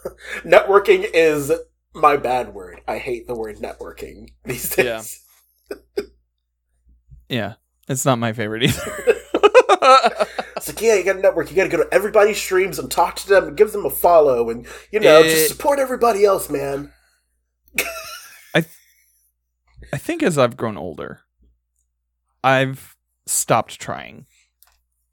networking 0.43 1.05
is 1.13 1.53
my 1.95 2.17
bad 2.17 2.55
word. 2.55 2.81
I 2.89 2.97
hate 2.97 3.27
the 3.27 3.35
word 3.37 3.57
networking 3.57 4.29
these 4.47 4.75
days. 4.75 5.23
Yeah, 7.29 7.55
it's 7.89 8.07
not 8.07 8.19
my 8.19 8.33
favorite 8.33 8.63
either. 8.63 9.17
It's 10.59 10.69
like, 10.69 10.81
yeah, 10.83 10.95
you 10.95 11.05
gotta 11.05 11.21
network. 11.21 11.51
You 11.51 11.57
gotta 11.57 11.69
go 11.71 11.83
to 11.83 11.89
everybody's 11.95 12.39
streams 12.39 12.79
and 12.79 12.91
talk 12.91 13.17
to 13.17 13.29
them 13.29 13.49
and 13.49 13.57
give 13.57 13.73
them 13.73 13.87
a 13.87 13.91
follow 13.91 14.51
and, 14.51 14.67
you 14.93 15.01
know, 15.01 15.21
It- 15.21 15.31
just 15.31 15.49
support 15.49 15.79
everybody 15.79 16.25
else, 16.25 16.51
man. 16.51 16.93
I 18.55 19.97
think 19.97 20.23
as 20.23 20.37
I've 20.37 20.57
grown 20.57 20.77
older, 20.77 21.21
I've 22.45 22.97
stopped 23.27 23.81
trying 23.81 24.27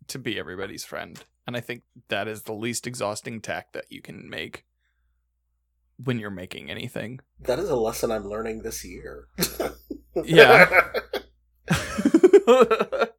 to 0.08 0.19
be 0.19 0.38
everybody's 0.38 0.84
friend, 0.84 1.23
and 1.47 1.55
I 1.55 1.62
think 1.62 1.84
that 2.10 2.27
is 2.27 2.43
the 2.43 2.53
least 2.53 2.86
exhausting 2.86 3.39
tack 3.39 3.71
that 3.73 3.86
you 3.89 4.01
can 4.01 4.29
make 4.29 4.65
when 6.03 6.19
you're 6.19 6.29
making 6.29 6.69
anything. 6.69 7.21
That 7.39 7.58
is 7.60 7.69
a 7.69 7.75
lesson 7.75 8.12
I'm 8.12 8.27
learning 8.27 8.63
this 8.63 8.84
year. 8.84 9.27
Yeah. 10.23 10.91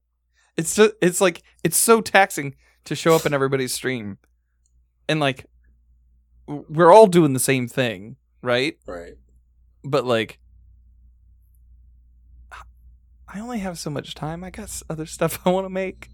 it's 0.57 0.75
just 0.75 0.95
it's 1.01 1.21
like 1.21 1.43
it's 1.65 1.77
so 1.77 2.01
taxing 2.01 2.55
to 2.85 2.95
show 2.95 3.15
up 3.15 3.27
in 3.27 3.35
everybody's 3.35 3.73
stream 3.73 4.19
and 5.09 5.21
like 5.21 5.47
we're 6.47 6.93
all 6.93 7.07
doing 7.07 7.33
the 7.33 7.41
same 7.41 7.67
thing 7.67 8.17
right 8.43 8.79
right. 8.87 9.15
but 9.85 10.05
like 10.05 10.39
i 13.29 13.41
only 13.41 13.59
have 13.59 13.79
so 13.79 13.91
much 13.91 14.15
time 14.15 14.45
i 14.45 14.51
got 14.51 14.83
other 14.89 15.07
stuff 15.07 15.39
i 15.47 15.51
want 15.51 15.65
to 15.65 15.71
make 15.71 16.11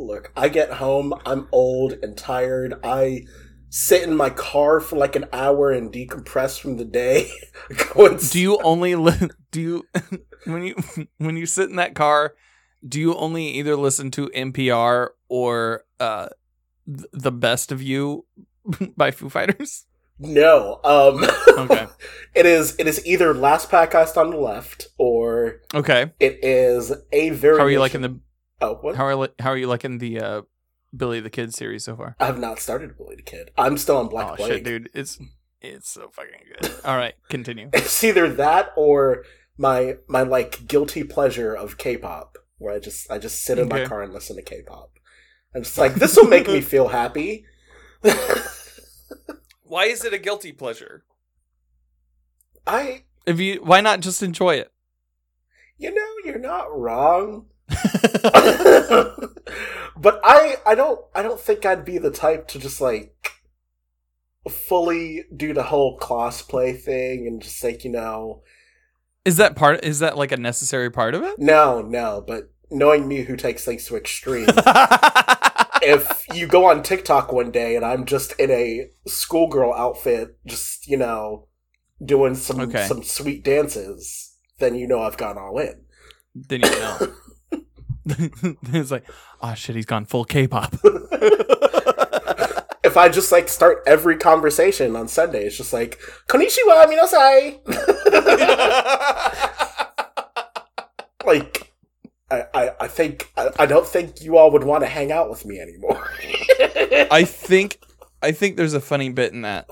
Look, 0.00 0.32
I 0.34 0.48
get 0.48 0.72
home, 0.72 1.12
I'm 1.26 1.46
old 1.52 1.92
and 2.02 2.16
tired. 2.16 2.80
I 2.82 3.26
sit 3.70 4.02
in 4.02 4.14
my 4.16 4.28
car 4.30 4.80
for 4.80 4.96
like 4.96 5.14
an 5.16 5.26
hour 5.32 5.70
and 5.70 5.92
decompress 5.92 6.58
from 6.60 6.76
the 6.76 6.84
day. 6.84 7.30
Do 8.30 8.40
you 8.40 8.58
only 8.62 8.94
li- 8.96 9.30
do 9.52 9.60
you 9.60 9.86
when 10.44 10.62
you 10.64 10.74
when 11.18 11.36
you 11.36 11.46
sit 11.46 11.70
in 11.70 11.76
that 11.76 11.94
car 11.94 12.34
do 12.86 12.98
you 12.98 13.14
only 13.14 13.46
either 13.48 13.76
listen 13.76 14.10
to 14.10 14.28
npr 14.28 15.08
or 15.28 15.84
uh 16.00 16.28
th- 16.86 17.06
the 17.12 17.30
best 17.32 17.70
of 17.72 17.82
you 17.82 18.24
by 18.96 19.10
foo 19.10 19.28
fighters 19.28 19.84
No. 20.18 20.80
Um 20.84 21.22
Okay. 21.58 21.86
it 22.34 22.46
is 22.46 22.74
it 22.78 22.86
is 22.86 23.04
either 23.06 23.34
last 23.34 23.70
podcast 23.70 24.16
on 24.16 24.30
the 24.30 24.38
left 24.38 24.86
or 24.98 25.60
okay 25.74 26.12
it 26.20 26.38
is 26.42 26.92
a 27.12 27.30
very 27.30 27.58
how 27.58 27.64
are 27.64 27.70
you 27.70 27.80
liking 27.80 28.00
the 28.02 28.18
Oh, 28.62 28.74
what? 28.82 28.94
How 28.96 29.06
are 29.06 29.28
how 29.38 29.50
are 29.50 29.56
you 29.56 29.66
liking 29.68 29.98
the 29.98 30.20
uh, 30.20 30.42
Billy 30.96 31.20
the 31.20 31.30
Kid 31.30 31.54
series 31.54 31.84
so 31.84 31.96
far? 31.96 32.16
I 32.18 32.26
have 32.26 32.38
not 32.38 32.58
started 32.58 32.96
Billy 32.96 33.16
the 33.16 33.22
Kid. 33.22 33.50
I'm 33.56 33.78
still 33.78 33.96
on 33.98 34.08
Black 34.08 34.32
oh 34.32 34.36
Plague. 34.36 34.52
shit, 34.52 34.64
dude! 34.64 34.90
It's 34.94 35.18
it's 35.60 35.88
so 35.90 36.08
fucking 36.08 36.40
good. 36.60 36.72
All 36.84 36.96
right, 36.96 37.14
continue. 37.28 37.70
It's 37.74 38.02
either 38.04 38.28
that 38.34 38.72
or 38.76 39.24
my 39.58 39.96
my 40.08 40.22
like 40.22 40.66
guilty 40.66 41.04
pleasure 41.04 41.54
of 41.54 41.78
K-pop, 41.78 42.38
where 42.58 42.74
I 42.74 42.78
just 42.78 43.10
I 43.10 43.18
just 43.18 43.42
sit 43.42 43.58
in 43.58 43.68
my 43.68 43.84
car 43.86 44.02
and 44.02 44.12
listen 44.12 44.36
to 44.36 44.42
K-pop. 44.42 44.92
I'm 45.54 45.62
just 45.62 45.78
like 45.78 45.94
this 45.94 46.16
will 46.16 46.28
make 46.28 46.46
me 46.48 46.60
feel 46.72 46.88
happy. 46.88 47.44
Why 49.62 49.84
is 49.84 50.04
it 50.04 50.12
a 50.12 50.18
guilty 50.18 50.52
pleasure? 50.52 51.04
I 52.66 53.04
If 53.26 53.38
you, 53.38 53.60
why 53.62 53.80
not 53.80 54.00
just 54.00 54.22
enjoy 54.22 54.56
it? 54.56 54.72
you 55.78 55.94
know 55.94 56.06
you're 56.24 56.38
not 56.38 56.66
wrong. 56.76 57.46
but 59.96 60.20
I 60.24 60.56
I 60.66 60.74
don't 60.74 61.00
I 61.14 61.22
don't 61.22 61.40
think 61.40 61.64
I'd 61.64 61.84
be 61.84 61.98
the 61.98 62.10
type 62.10 62.48
to 62.48 62.58
just 62.58 62.80
like 62.80 63.30
fully 64.48 65.24
do 65.36 65.52
the 65.52 65.64
whole 65.64 65.98
cosplay 65.98 66.78
thing 66.78 67.26
and 67.26 67.42
just 67.42 67.62
like 67.62 67.84
you 67.84 67.90
know 67.90 68.42
is 69.26 69.36
that 69.36 69.54
part? 69.54 69.84
Is 69.84 69.98
that 69.98 70.16
like 70.16 70.32
a 70.32 70.36
necessary 70.38 70.90
part 70.90 71.14
of 71.14 71.22
it? 71.22 71.38
no 71.38 71.82
no 71.82 72.24
but 72.26 72.50
knowing 72.70 73.06
me 73.06 73.22
who 73.22 73.36
takes 73.36 73.64
things 73.64 73.84
to 73.86 73.96
extreme 73.96 74.46
if 75.82 76.24
you 76.32 76.46
go 76.46 76.64
on 76.66 76.82
TikTok 76.82 77.32
one 77.32 77.50
day 77.50 77.76
and 77.76 77.84
I'm 77.84 78.04
just 78.06 78.32
in 78.38 78.50
a 78.50 78.88
schoolgirl 79.06 79.74
outfit 79.74 80.38
just 80.46 80.86
you 80.88 80.96
know 80.96 81.48
doing 82.04 82.34
some 82.34 82.60
Okay. 82.60 82.86
some 82.86 83.02
sweet 83.02 83.44
dances 83.44 84.34
then 84.58 84.74
you 84.74 84.86
know 84.86 85.02
I've 85.02 85.16
gone 85.18 85.36
all 85.36 85.58
in 85.58 85.82
then 86.34 86.60
you 86.62 86.70
know. 86.70 86.98
it's 88.72 88.90
like, 88.90 89.08
oh 89.40 89.54
shit, 89.54 89.76
he's 89.76 89.86
gone 89.86 90.04
full 90.04 90.24
K-pop. 90.24 90.74
if 92.84 92.96
I 92.96 93.08
just 93.08 93.30
like 93.32 93.48
start 93.48 93.82
every 93.86 94.16
conversation 94.16 94.96
on 94.96 95.08
Sunday, 95.08 95.44
it's 95.44 95.56
just 95.56 95.72
like 95.72 95.98
"Konnichiwa, 96.28 96.86
minasai." 96.86 97.60
like, 101.26 101.72
I, 102.30 102.44
I 102.54 102.70
I 102.80 102.88
think 102.88 103.32
I, 103.36 103.50
I 103.58 103.66
don't 103.66 103.86
think 103.86 104.22
you 104.22 104.36
all 104.36 104.50
would 104.50 104.64
want 104.64 104.82
to 104.82 104.88
hang 104.88 105.12
out 105.12 105.30
with 105.30 105.44
me 105.44 105.60
anymore. 105.60 106.10
I 107.10 107.24
think 107.24 107.80
I 108.22 108.32
think 108.32 108.56
there's 108.56 108.74
a 108.74 108.80
funny 108.80 109.10
bit 109.10 109.32
in 109.32 109.42
that. 109.42 109.68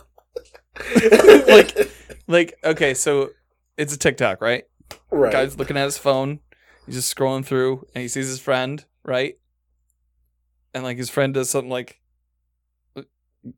like 1.48 1.90
like 2.26 2.58
okay, 2.64 2.94
so 2.94 3.30
it's 3.76 3.94
a 3.94 3.98
TikTok, 3.98 4.40
right? 4.40 4.64
right. 5.10 5.32
Guy's 5.32 5.58
looking 5.58 5.76
at 5.76 5.84
his 5.84 5.98
phone. 5.98 6.40
He's 6.88 6.96
just 6.96 7.14
scrolling 7.14 7.44
through 7.44 7.86
and 7.94 8.02
he 8.02 8.08
sees 8.08 8.28
his 8.28 8.40
friend, 8.40 8.84
right? 9.04 9.34
And 10.72 10.82
like 10.84 10.96
his 10.96 11.10
friend 11.10 11.34
does 11.34 11.50
something 11.50 11.70
like 11.70 12.00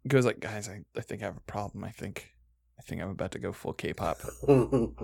goes 0.07 0.27
like, 0.27 0.41
"Guys, 0.41 0.69
I, 0.69 0.81
I 0.97 1.01
think 1.01 1.23
I 1.23 1.27
have 1.27 1.37
a 1.37 1.43
problem. 1.43 1.85
I 1.85 1.91
think 1.91 2.35
I 2.79 2.83
think 2.83 3.01
I'm 3.01 3.11
about 3.11 3.33
to 3.33 3.39
go 3.39 3.53
full 3.53 3.73
K-pop." 3.73 4.19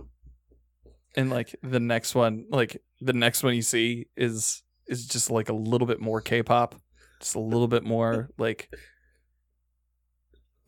And 1.18 1.30
like 1.30 1.56
the 1.62 1.80
next 1.80 2.14
one, 2.14 2.44
like 2.50 2.82
the 3.00 3.14
next 3.14 3.42
one 3.42 3.54
you 3.54 3.62
see 3.62 4.06
is 4.18 4.62
is 4.86 5.06
just 5.06 5.30
like 5.30 5.48
a 5.48 5.54
little 5.54 5.86
bit 5.86 5.98
more 5.98 6.20
K-pop, 6.20 6.74
just 7.20 7.34
a 7.34 7.40
little 7.40 7.68
bit 7.68 7.84
more 7.84 8.28
like 8.38 8.68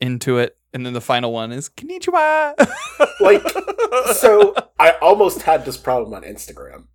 into 0.01 0.39
it. 0.39 0.57
And 0.73 0.87
then 0.87 0.95
the 0.95 1.03
final 1.03 1.35
one 1.35 1.53
is 1.53 1.69
Konnichiwa. 1.69 2.55
like 3.21 3.43
so 4.15 4.55
I 4.79 4.93
almost 5.03 5.43
had 5.43 5.67
this 5.67 5.77
problem 5.77 6.15
on 6.15 6.23
Instagram. 6.23 6.87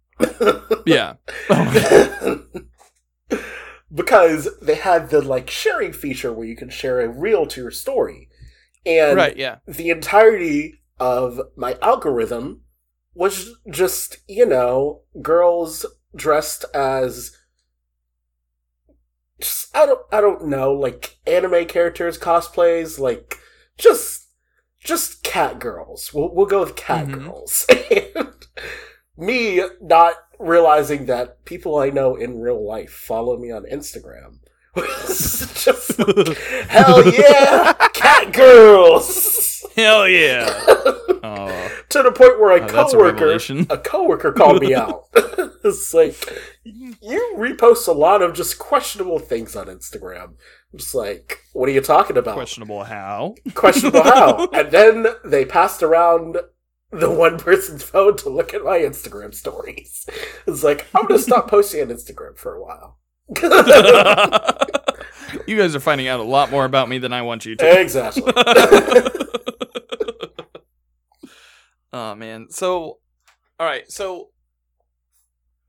Yeah. 0.85 1.13
because 3.93 4.49
they 4.61 4.75
had 4.75 5.09
the 5.09 5.21
like 5.21 5.49
sharing 5.49 5.93
feature 5.93 6.33
where 6.33 6.47
you 6.47 6.55
can 6.55 6.69
share 6.69 7.01
a 7.01 7.07
reel 7.09 7.45
to 7.47 7.61
your 7.61 7.71
story. 7.71 8.29
And 8.85 9.15
right, 9.15 9.37
yeah. 9.37 9.57
the 9.67 9.89
entirety 9.89 10.81
of 10.99 11.39
my 11.55 11.77
algorithm 11.81 12.61
was 13.13 13.51
just, 13.69 14.17
you 14.27 14.45
know, 14.45 15.01
girls 15.21 15.85
dressed 16.15 16.65
as 16.73 17.37
just, 19.39 19.75
I 19.75 19.85
don't 19.85 20.01
I 20.11 20.21
don't 20.21 20.47
know, 20.47 20.73
like 20.73 21.17
anime 21.27 21.65
characters 21.65 22.17
cosplays, 22.17 22.99
like 22.99 23.37
just 23.77 24.27
just 24.83 25.23
cat 25.23 25.59
girls. 25.59 26.11
We'll 26.13 26.33
we'll 26.33 26.45
go 26.45 26.61
with 26.61 26.75
cat 26.75 27.07
Mhm. 27.07 27.25
girls. 27.25 27.65
and 27.91 28.35
me 29.17 29.61
not 29.81 30.15
realizing 30.39 31.05
that 31.05 31.43
people 31.45 31.77
I 31.77 31.89
know 31.89 32.15
in 32.15 32.39
real 32.39 32.65
life 32.65 32.91
follow 32.91 33.37
me 33.37 33.51
on 33.51 33.63
Instagram. 33.65 34.39
was 34.75 35.51
just 35.63 35.97
hell 36.67 37.05
yeah, 37.13 37.73
cat 37.93 38.33
girls. 38.33 39.65
Hell 39.75 40.07
yeah. 40.07 40.49
Oh, 41.25 41.71
to 41.87 42.03
the 42.03 42.11
point 42.11 42.37
where 42.37 42.57
a 42.57 42.63
Oh, 42.63 42.67
that's 42.67 42.93
a 42.93 42.97
coworker 42.97 43.65
a 43.69 43.77
coworker 43.77 44.33
called 44.33 44.61
me 44.61 44.75
out. 44.75 45.05
it's 45.63 45.93
like 45.93 46.17
you 46.65 47.35
repost 47.37 47.87
a 47.87 47.93
lot 47.93 48.21
of 48.21 48.33
just 48.33 48.59
questionable 48.59 49.19
things 49.19 49.55
on 49.55 49.67
Instagram. 49.67 50.33
I'm 50.73 50.79
just 50.79 50.93
like, 50.93 51.39
what 51.53 51.69
are 51.69 51.71
you 51.71 51.79
talking 51.79 52.17
about? 52.17 52.33
questionable 52.35 52.83
how? 52.83 53.35
questionable 53.53 54.03
how? 54.03 54.47
And 54.51 54.69
then 54.69 55.05
they 55.23 55.45
passed 55.45 55.81
around 55.81 56.37
the 56.93 57.09
one 57.09 57.37
person's 57.37 57.83
phone 57.83 58.15
to 58.17 58.29
look 58.29 58.53
at 58.53 58.63
my 58.63 58.79
Instagram 58.79 59.33
stories. 59.33 60.05
It's 60.47 60.63
like, 60.63 60.87
I'm 60.93 61.07
gonna 61.07 61.19
stop 61.19 61.49
posting 61.49 61.81
on 61.81 61.87
Instagram 61.87 62.37
for 62.37 62.55
a 62.55 62.61
while. 62.61 62.99
you 65.47 65.57
guys 65.57 65.75
are 65.75 65.79
finding 65.79 66.07
out 66.07 66.19
a 66.19 66.23
lot 66.23 66.51
more 66.51 66.65
about 66.65 66.89
me 66.89 66.99
than 66.99 67.13
I 67.13 67.21
want 67.21 67.45
you 67.45 67.55
to. 67.55 67.79
exactly. 67.79 68.23
oh 71.93 72.15
man. 72.15 72.47
So 72.49 72.99
all 73.59 73.67
right, 73.67 73.89
so 73.91 74.29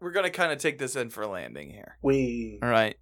we're 0.00 0.12
going 0.12 0.24
to 0.24 0.30
kind 0.30 0.52
of 0.52 0.58
take 0.58 0.78
this 0.78 0.96
in 0.96 1.10
for 1.10 1.22
a 1.22 1.28
landing 1.28 1.70
here. 1.70 1.98
We 2.02 2.58
All 2.62 2.68
right. 2.68 2.96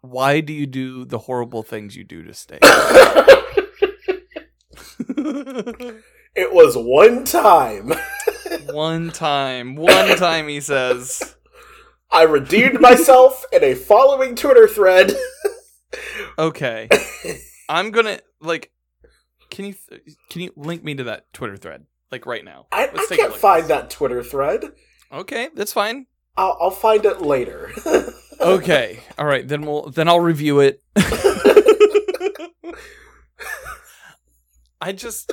Why 0.00 0.40
do 0.40 0.52
you 0.52 0.66
do 0.66 1.04
the 1.04 1.18
horrible 1.18 1.62
things 1.62 1.96
you 1.96 2.04
do 2.04 2.22
to 2.24 2.34
stay? 2.34 2.58
It 6.34 6.52
was 6.52 6.76
one 6.76 7.24
time 7.24 7.92
one 8.66 9.10
time, 9.10 9.74
one 9.74 10.16
time 10.16 10.46
he 10.46 10.60
says, 10.60 11.34
I 12.10 12.22
redeemed 12.22 12.80
myself 12.80 13.44
in 13.52 13.64
a 13.64 13.74
following 13.74 14.36
Twitter 14.36 14.68
thread. 14.68 15.12
"Okay, 16.38 16.88
I'm 17.68 17.90
going 17.90 18.06
to 18.06 18.22
like 18.40 18.70
can 19.50 19.64
you 19.64 19.74
can 20.30 20.42
you 20.42 20.52
link 20.54 20.84
me 20.84 20.94
to 20.94 21.04
that 21.04 21.32
Twitter 21.32 21.56
thread 21.56 21.86
like 22.12 22.24
right 22.26 22.44
now? 22.44 22.66
I, 22.70 22.86
I 22.86 22.90
Let's 22.92 23.08
take 23.08 23.18
a 23.18 23.22
can't 23.22 23.34
find 23.34 23.66
that 23.68 23.90
Twitter 23.90 24.22
thread. 24.22 24.64
Okay, 25.10 25.48
that's 25.54 25.72
fine. 25.72 26.06
I'll, 26.36 26.56
I'll 26.60 26.70
find 26.70 27.04
it 27.04 27.22
later. 27.22 27.72
Okay. 28.40 29.00
All 29.18 29.26
right, 29.26 29.48
then 29.48 29.62
we'll 29.62 29.90
then 29.90 30.06
I'll 30.06 30.20
review 30.20 30.60
it. 30.60 30.82
I 34.80 34.92
just 34.92 35.32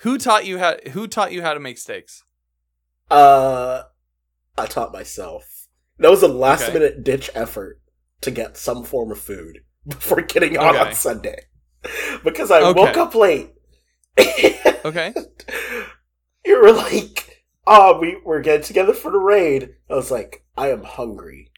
who 0.00 0.18
taught 0.18 0.46
you 0.46 0.58
how 0.58 0.76
who 0.92 1.06
taught 1.06 1.32
you 1.32 1.42
how 1.42 1.54
to 1.54 1.60
make 1.60 1.78
steaks? 1.78 2.22
uh, 3.10 3.82
I 4.56 4.66
taught 4.66 4.92
myself. 4.92 5.66
That 5.98 6.10
was 6.10 6.22
a 6.22 6.28
last 6.28 6.64
Okay. 6.64 6.74
minute 6.74 7.02
ditch 7.04 7.30
effort 7.34 7.80
to 8.20 8.30
get 8.30 8.56
some 8.56 8.84
form 8.84 9.10
of 9.10 9.18
food 9.18 9.60
before 9.86 10.20
getting 10.22 10.58
on 10.58 10.76
Okay. 10.76 10.88
on 10.88 10.94
Sunday. 10.94 11.46
Because 12.24 12.50
I 12.50 12.60
Okay. 12.60 12.80
woke 12.80 12.96
up 12.96 13.14
late. 13.14 13.52
Okay. 14.84 15.12
you 16.44 16.60
were 16.62 16.72
like, 16.72 17.44
oh, 17.66 17.98
we, 17.98 18.16
we're 18.24 18.40
getting 18.40 18.62
together 18.64 18.92
for 18.94 19.10
the 19.10 19.18
raid. 19.18 19.74
I 19.90 19.94
was 19.94 20.10
like, 20.10 20.44
I 20.56 20.70
am 20.70 20.84
hungry. 20.84 21.50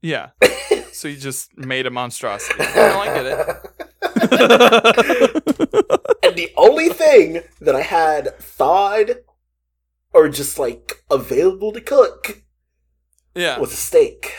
Yeah. 0.00 0.30
So 0.92 1.06
you 1.06 1.16
just 1.16 1.56
made 1.56 1.86
a 1.86 1.90
monstrosity. 1.90 2.58
No, 2.74 2.98
I 3.00 3.06
get 3.06 3.26
it. 3.26 3.87
and 6.22 6.36
the 6.36 6.52
only 6.56 6.88
thing 6.88 7.42
that 7.60 7.74
I 7.74 7.82
had 7.82 8.38
thawed 8.38 9.18
or 10.12 10.28
just 10.28 10.58
like 10.58 11.04
available 11.10 11.72
to 11.72 11.80
cook 11.80 12.42
yeah. 13.34 13.58
was 13.58 13.72
a 13.72 13.76
steak. 13.76 14.34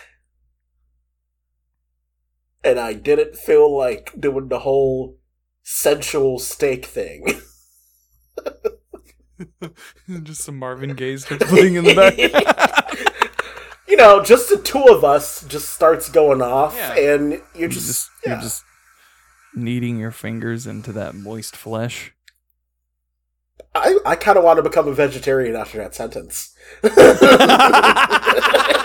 And 2.63 2.79
I 2.79 2.93
didn't 2.93 3.35
feel 3.35 3.75
like 3.75 4.13
doing 4.19 4.49
the 4.49 4.59
whole 4.59 5.17
sensual 5.63 6.39
steak 6.39 6.85
thing. 6.85 7.25
just 10.23 10.43
some 10.43 10.59
Marvin 10.59 10.95
Gaye 10.95 11.17
starts 11.17 11.49
playing 11.49 11.75
in 11.75 11.85
the 11.85 11.95
back. 11.95 12.17
you 13.87 13.95
know, 13.95 14.23
just 14.23 14.49
the 14.49 14.57
two 14.57 14.83
of 14.89 15.03
us 15.03 15.45
just 15.47 15.73
starts 15.73 16.09
going 16.09 16.41
off, 16.41 16.75
Yeah. 16.75 16.95
and 16.95 17.33
you 17.33 17.41
you're 17.55 17.69
just, 17.69 17.87
just 17.87 18.09
yeah. 18.25 18.33
you're 18.33 18.41
just 18.41 18.63
kneading 19.63 19.99
your 19.99 20.11
fingers 20.11 20.65
into 20.65 20.91
that 20.93 21.15
moist 21.15 21.55
flesh. 21.55 22.13
I, 23.75 23.99
I 24.05 24.15
kind 24.15 24.37
of 24.37 24.43
want 24.43 24.57
to 24.57 24.63
become 24.63 24.87
a 24.87 24.93
vegetarian 24.93 25.55
after 25.55 25.77
that 25.77 25.93
sentence. 25.93 26.55